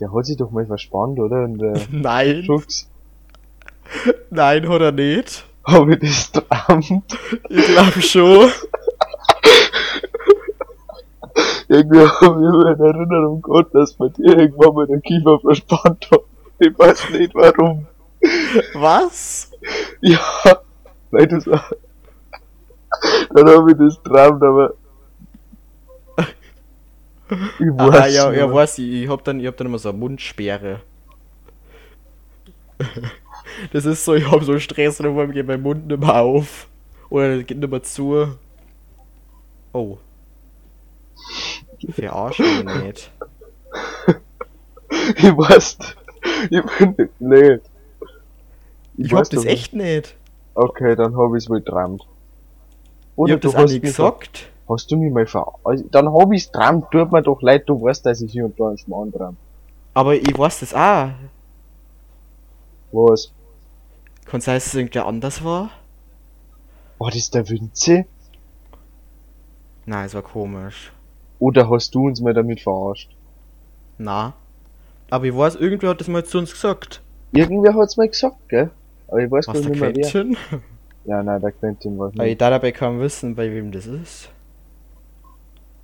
[0.01, 1.45] der hat sich doch mal verspannt, oder?
[1.45, 2.89] Und der Nein, Schubs.
[4.31, 5.45] nein, oder nicht?
[5.65, 7.03] Hab ich das dran?
[7.51, 8.49] Ich glaube schon.
[11.69, 16.09] Irgendwie hab ich immer in Erinnerung gehabt, dass bei dir irgendwann mal der Kiefer verspannt
[16.11, 16.21] hat.
[16.59, 17.87] Ich weiß nicht warum.
[18.75, 19.51] Was?
[20.01, 20.19] Ja,
[21.11, 21.53] weil du so.
[23.35, 24.75] Dann hab ich das geträumt, aber.
[27.59, 28.53] Ich weiß Ah, ja, ja, nicht.
[28.53, 29.05] weiß ich.
[29.05, 30.81] Ich hab dann, ich hab dann immer so eine Mundsperre.
[33.73, 36.69] Das ist so, ich hab so Stress und irgendwann geht mein Mund nicht mehr auf.
[37.11, 38.29] Oder geht nicht mehr zu.
[39.73, 39.99] Oh.
[41.91, 43.13] Verarsch mich nicht.
[45.17, 45.79] Ich weiß.
[46.51, 47.63] Ich bin nicht blöd.
[48.97, 49.73] Ich hab weiß das echt nicht.
[49.73, 50.17] nicht.
[50.55, 52.03] Okay, dann hab ich's wohl geträumt.
[52.03, 52.09] Ich
[53.17, 54.49] Oder hab das auch nicht gesagt.
[54.71, 55.53] Hast du mich mal ver...
[55.65, 56.91] Also, dann hab ich's geträumt.
[56.93, 59.37] Tut mir doch leid, du weißt, dass ich hier und da einen Schmarrn träum.
[59.95, 61.09] Aber ich weiß das auch.
[62.93, 63.33] Was?
[64.27, 65.71] Kann sein, dass es irgendwie anders war?
[66.99, 68.05] War das der Winze?
[69.87, 70.93] Nein, es war komisch.
[71.41, 73.11] Oder hast du uns mal damit verarscht?
[73.99, 74.35] Na.
[75.09, 77.01] Aber ich weiß, irgendwer hat das mal zu uns gesagt.
[77.33, 78.71] Irgendwer hat's mal gesagt, gell?
[79.09, 80.03] Aber ich weiß gar Was der nicht mehr wer.
[80.09, 80.37] Quentin?
[81.07, 82.41] Ja, nein, der Quentin war Aber ich nicht.
[82.41, 84.29] da dabei kann wissen, bei wem das ist.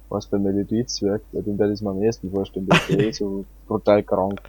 [0.09, 4.03] Was bei Melodiezwerg, dem der das mir am ersten vorstellen, der ist eh so brutal
[4.03, 4.41] krank.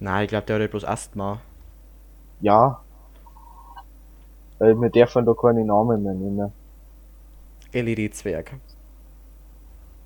[0.00, 1.40] Nein, ich glaube, der hat ja bloß Asthma.
[2.40, 2.80] Ja.
[4.58, 6.52] Weil wir dürfen da keine Namen mehr nennen.
[7.72, 8.52] LED-Zwerg.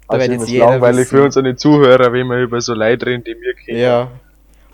[0.09, 1.16] Da Also wird ist jetzt jeder langweilig wissen.
[1.16, 3.79] für unsere Zuhörer, wenn wir über so Leute reden, die wir kennen.
[3.79, 4.09] Ja.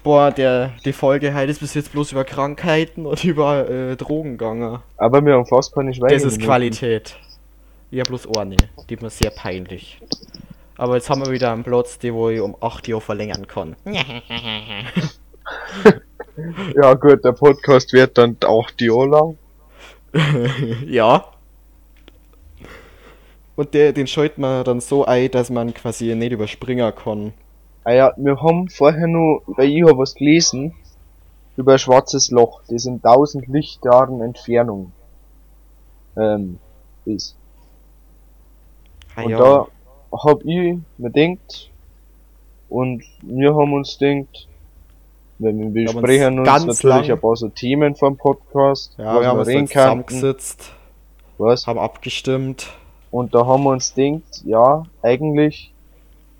[0.03, 4.32] Boah, der, die Folge heute ist bis jetzt bloß über Krankheiten und über äh, Drogen
[4.32, 4.80] gegangen.
[4.96, 6.14] Aber wir haben fast keine Schweine.
[6.14, 7.16] Das ist Qualität.
[7.28, 7.32] Ich
[8.01, 8.57] hab bloß eine,
[8.88, 10.01] die ist mir sehr peinlich.
[10.76, 13.76] Aber jetzt haben wir wieder einen Platz, die wo ich um 8 Jahre verlängern kann.
[16.74, 19.38] Ja gut, der Podcast wird dann auch die Jahr lang.
[20.86, 21.24] ja.
[23.55, 27.34] Und der, den schaltet man dann so ein, dass man quasi nicht überspringen kann.
[27.84, 30.74] Ah ja, wir haben vorher nur, weil ich habe was gelesen,
[31.57, 34.93] über ein schwarzes Loch, das in 1000 Lichtjahren Entfernung
[36.16, 36.59] ähm,
[37.05, 37.36] ist.
[39.16, 39.38] Ah, Und ja.
[39.38, 39.66] da
[40.12, 41.70] hab ich mir denkt
[42.68, 44.48] und wir haben uns denkt,
[45.38, 49.20] wir, wir uns besprechen uns, ganz natürlich lang- ein paar so Themen vom Podcast, ja,
[49.20, 50.72] wir haben uns reden zusammengesetzt,
[51.38, 51.66] was?
[51.66, 52.72] haben abgestimmt.
[53.10, 55.72] Und da haben wir uns denkt, ja, eigentlich,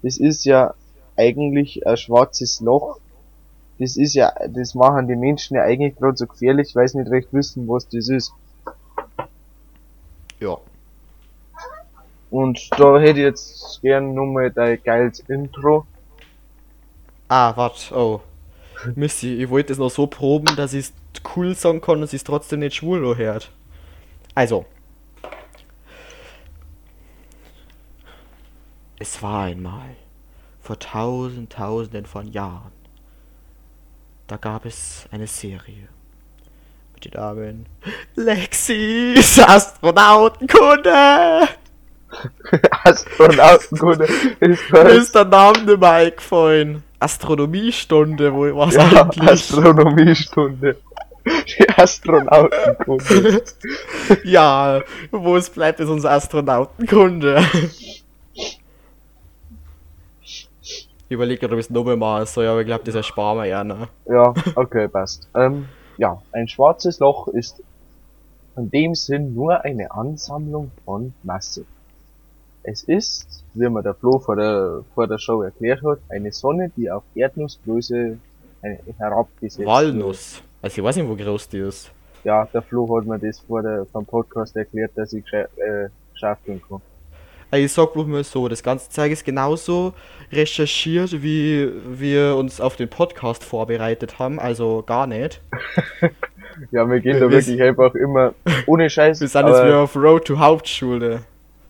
[0.03, 0.73] das ist ja
[1.17, 2.99] eigentlich ein schwarzes Loch.
[3.79, 7.11] Das ist ja, das machen die Menschen ja eigentlich gerade so gefährlich, weil sie nicht
[7.11, 8.33] recht wissen, was das ist.
[10.41, 10.57] Ja.
[12.33, 15.87] Und da hätte ich jetzt gern nochmal dein geiles Intro.
[17.29, 18.23] Ah, warte, oh.
[18.95, 20.95] Missy, ich wollte es noch so proben, dass ich es
[21.37, 23.53] cool sagen kann und es trotzdem nicht schwul hört.
[24.35, 24.65] Also.
[28.99, 29.91] Es war einmal,
[30.63, 32.73] vor tausend, tausenden von Jahren,
[34.27, 35.87] da gab es eine Serie
[36.95, 37.67] mit den Namen
[38.15, 41.47] Lexis Astronautenkunde.
[42.85, 44.07] Astronautenkunde
[44.41, 44.93] ist was?
[44.93, 46.83] ist der Name mehr eingefallen.
[46.99, 49.29] Astronomiestunde, wo was Ja, eigentlich?
[49.29, 50.77] Astronomiestunde.
[51.25, 53.43] Die Astronautenkunde.
[54.25, 57.43] Ja, wo es bleibt, ist unsere Astronautenkunde.
[61.13, 63.45] Ich überlege gerade, ob ich es nochmal machen soll, aber ich glaube, das ersparen wir
[63.47, 63.87] ja noch.
[64.07, 65.29] Ja, okay, passt.
[65.35, 67.63] Ähm, ja, ein schwarzes Loch ist
[68.57, 71.65] in dem Sinn nur eine Ansammlung von Masse.
[72.65, 76.71] Es ist, wie mir der Flo vor der, vor der Show erklärt hat, eine Sonne,
[76.77, 78.17] die auf Erdnussgröße
[78.99, 79.69] herabgesetzt wird.
[79.69, 80.41] Walnuss.
[80.61, 81.91] Also ich weiß nicht, wo groß die ist.
[82.25, 86.63] Ja, der Flo hat mir das vor der, vom Podcast erklärt, dass ich äh, schaufeln
[86.69, 86.81] kann.
[87.51, 89.93] Also ich sag bloß mal so, das ganze Zeug ist genauso
[90.31, 95.41] recherchiert, wie wir uns auf den Podcast vorbereitet haben, also gar nicht.
[96.71, 98.35] Ja, wir gehen Wir- da wir- wirklich einfach immer
[98.67, 99.21] ohne Scheiß.
[99.23, 101.21] Wir sind jetzt wieder auf Road to Hauptschule.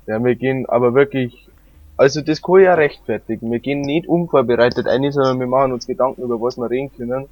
[0.07, 1.49] Ja, wir gehen aber wirklich,
[1.97, 3.51] also das kann ich ja rechtfertigen.
[3.51, 7.29] Wir gehen nicht unvorbereitet ein, sondern wir machen uns Gedanken über was wir reden können.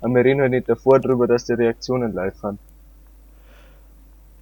[0.00, 2.58] Aber wir reden halt nicht davor drüber, dass die Reaktionen live sind.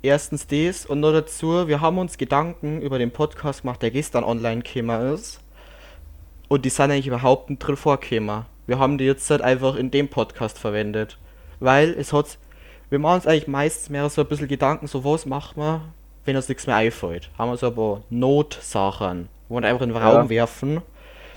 [0.02, 4.24] Erstens das und noch dazu, wir haben uns Gedanken über den Podcast gemacht, der gestern
[4.24, 5.40] online gekommen ist.
[6.48, 8.46] Und die sind eigentlich überhaupt nicht drin vorgekommen.
[8.66, 11.18] Wir haben die jetzt halt einfach in dem Podcast verwendet.
[11.60, 12.38] Weil es hat,
[12.88, 15.82] wir machen uns eigentlich meistens mehr so ein bisschen Gedanken, so was machen wir,
[16.30, 17.28] wenn uns nichts mehr einfällt.
[17.36, 20.10] Haben wir so ein paar Notsachen, wo wir einfach in den Ja.
[20.12, 20.80] Raum werfen.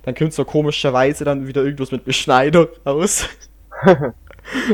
[0.04, 3.28] Dann kommt so komischerweise dann wieder irgendwas mit Beschneidung raus.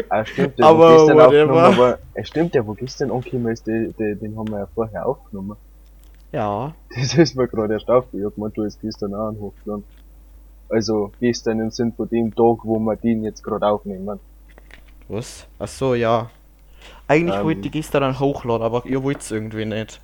[0.10, 0.96] Ah, stimmt, Aber
[2.16, 5.56] äh, stimmt, der, wo gestern angekommen ist, den, den, den haben wir ja vorher aufgenommen.
[6.32, 6.74] Ja.
[6.96, 9.84] Das ist mir gerade erst hab gemeint, du hast gestern auch einen hochgeladen.
[10.70, 14.20] Also, gestern im Sinn von dem Tag, wo wir den jetzt gerade aufnehmen.
[15.08, 15.46] Was?
[15.60, 16.32] Ach so, ja.
[17.08, 17.46] Eigentlich Ähm.
[17.46, 20.02] wollte ich gestern dann hochladen, aber ihr wollt es irgendwie nicht.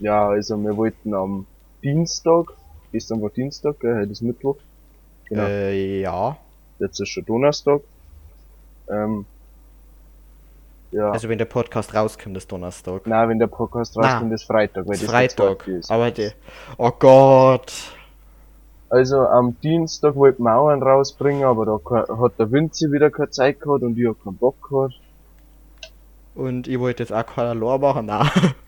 [0.00, 1.46] Ja, also wir wollten am
[1.82, 2.52] Dienstag,
[2.92, 4.56] gestern war Dienstag, gell, heute ist Mittwoch.
[5.28, 5.42] Genau.
[5.44, 6.36] Äh, ja.
[6.78, 7.80] Jetzt ist schon Donnerstag.
[8.88, 9.24] Ähm,
[10.92, 11.10] ja.
[11.10, 13.06] Also wenn der Podcast rauskommt, ist Donnerstag.
[13.06, 15.66] Nein, wenn der Podcast rauskommt, ist Freitag, weil Ist das Freitag.
[15.66, 15.90] ist.
[15.90, 16.32] Aber der.
[16.76, 17.72] Oh Gott.
[18.88, 21.80] Also am Dienstag wollten wir auch einen rausbringen, aber da
[22.22, 24.94] hat der Vinci wieder keine Zeit gehabt und ich hab keinen Bock gehabt.
[26.36, 28.06] Und ihr wollt jetzt auch keiner Lore machen?
[28.06, 28.30] Nein.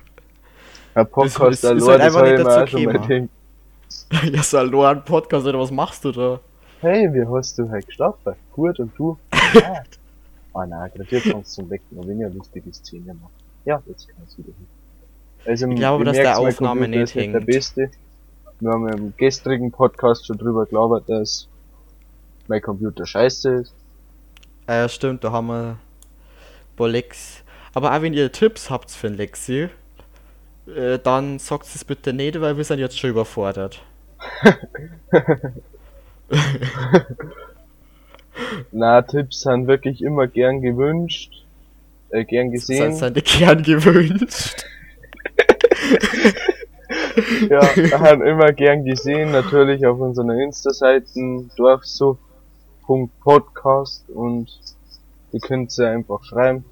[1.03, 3.29] Ist- Podcast ist allein, halt das einfach hab nicht ich mir dazu auch schon gekommen.
[4.11, 4.35] gedacht.
[4.35, 6.41] ja, so Lore ein Podcast oder was machst du da?
[6.81, 8.35] Hey, wie hast du heute geschlafen?
[8.53, 9.19] Gut, und du?
[9.55, 9.83] Ja.
[10.55, 13.31] Ah nein, gerade jetzt kommst du zum Wecken, aber wenn ich eine lustige Szene mache.
[13.65, 14.67] Ja, jetzt kann ich wieder hin.
[15.47, 17.47] Also, Ich glaube, ihr dass der mein Aufnahme Computer nicht ist nicht der hängt.
[17.47, 17.91] Beste.
[18.61, 21.47] Wir haben im gestrigen Podcast schon drüber gelabert, dass
[22.49, 23.75] mein Computer scheiße ist.
[24.67, 25.77] Äh, stimmt, da haben wir.
[26.77, 27.43] Boah, Lex.
[27.75, 29.69] Aber auch wenn ihr Tipps habt für Lexi,
[30.77, 33.83] äh, dann sagt es bitte nicht, weil wir sind jetzt schon überfordert.
[38.73, 41.45] Na, Tipps sind wirklich immer gern gewünscht,
[42.11, 42.95] äh, gern gesehen.
[42.95, 44.67] Sind seine gern gewünscht.
[47.51, 47.61] Ja,
[47.99, 54.57] haben immer gern gesehen, natürlich auf unseren Insta-Seiten dorfsucht.podcast und
[55.33, 56.65] ihr könnt sie einfach schreiben.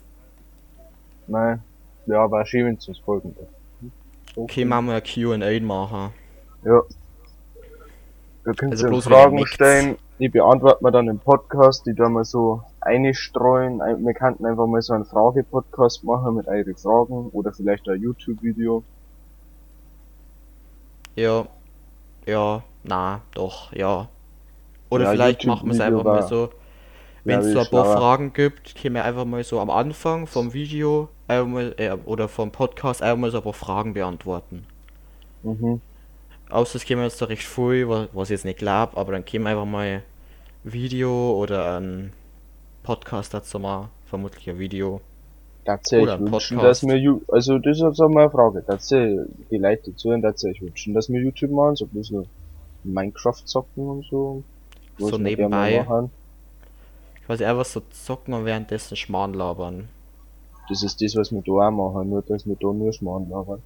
[1.27, 1.63] Nein,
[2.07, 3.35] ja, war schön, wenn sie uns folgen.
[4.37, 6.13] Okay, machen wir ein Q&A machen.
[6.65, 6.83] Ja.
[8.45, 12.09] Da könnt Also ihr bloß Fragen stellen, die beantworten wir dann im Podcast, die da
[12.09, 13.81] mal so einstreuen.
[13.83, 18.01] Ein- Wir könnten einfach mal so einen Frage-Podcast machen mit euren Fragen oder vielleicht ein
[18.01, 18.85] YouTube-Video.
[21.17, 21.47] Ja.
[22.27, 24.09] Ja, na, doch, ja.
[24.91, 26.51] Oder Ja, vielleicht machen wir es einfach mal so.
[27.27, 27.97] Wenn es so ein paar.
[27.97, 32.51] Fragen gibt, können wir einfach mal so am Anfang vom Video einmal, äh, oder vom
[32.53, 34.65] Podcast einmal so ein paar Fragen beantworten.
[35.43, 35.81] Mhm.
[36.49, 39.25] Außer es käme jetzt da recht viel, wa- was ich jetzt nicht glaube, aber dann
[39.25, 40.03] käme einfach mal
[40.63, 42.13] Video oder ein
[42.83, 45.01] Podcast dazu mal, vermutlich ein Video.
[45.65, 46.83] Tatsächlich Oder ein wünschen, Podcast.
[46.85, 49.19] dass wir, also das ist jetzt auch mal eine Frage, tatsächlich,
[49.51, 52.27] die Leute dazu tatsächlich wünschen, dass wir YouTube machen, so ein bisschen
[52.85, 54.45] Minecraft zocken und so.
[54.99, 55.85] So wir nebenbei.
[55.87, 56.11] machen.
[57.27, 59.89] Quasi einfach so zocken und währenddessen Schmarrn labern.
[60.69, 63.63] Das ist das, was wir da auch machen, nur dass wir da nur Schmarrn labern.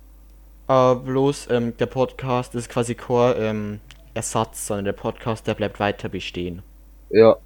[0.66, 3.80] Aber bloß, ähm, der Podcast ist quasi kein ähm,
[4.14, 6.62] Ersatz, sondern der Podcast, der bleibt weiter bestehen.
[7.10, 7.36] Ja,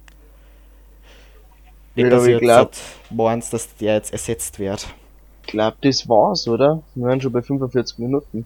[1.95, 2.71] Nicht, dass ihr ich jetzt glaub-
[3.09, 4.87] meint, dass der jetzt ersetzt wird.
[5.47, 6.83] glaub, das war's, oder?
[6.93, 8.45] Wir waren schon bei 45 Minuten.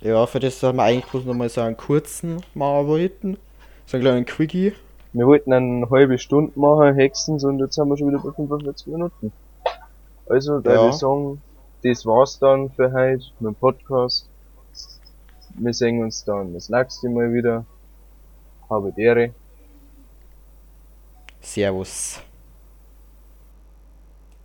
[0.00, 3.36] Ja, für das soll man eigentlich bloß nochmal so einen kurzen machen wollten.
[3.86, 4.74] So einen kleinen Quickie.
[5.14, 8.88] Wir wollten eine halbe Stunde machen, Hexens, und jetzt haben wir schon wieder bei 45
[8.88, 9.32] Minuten.
[10.28, 10.80] Also, da Ja.
[10.80, 11.40] würde ich sagen,
[11.84, 14.28] das war's dann für heute mit dem Podcast.
[15.56, 17.64] Wir sehen uns dann das nächste Mal wieder.
[18.68, 19.30] Habe Ehre.
[21.40, 22.20] Servus.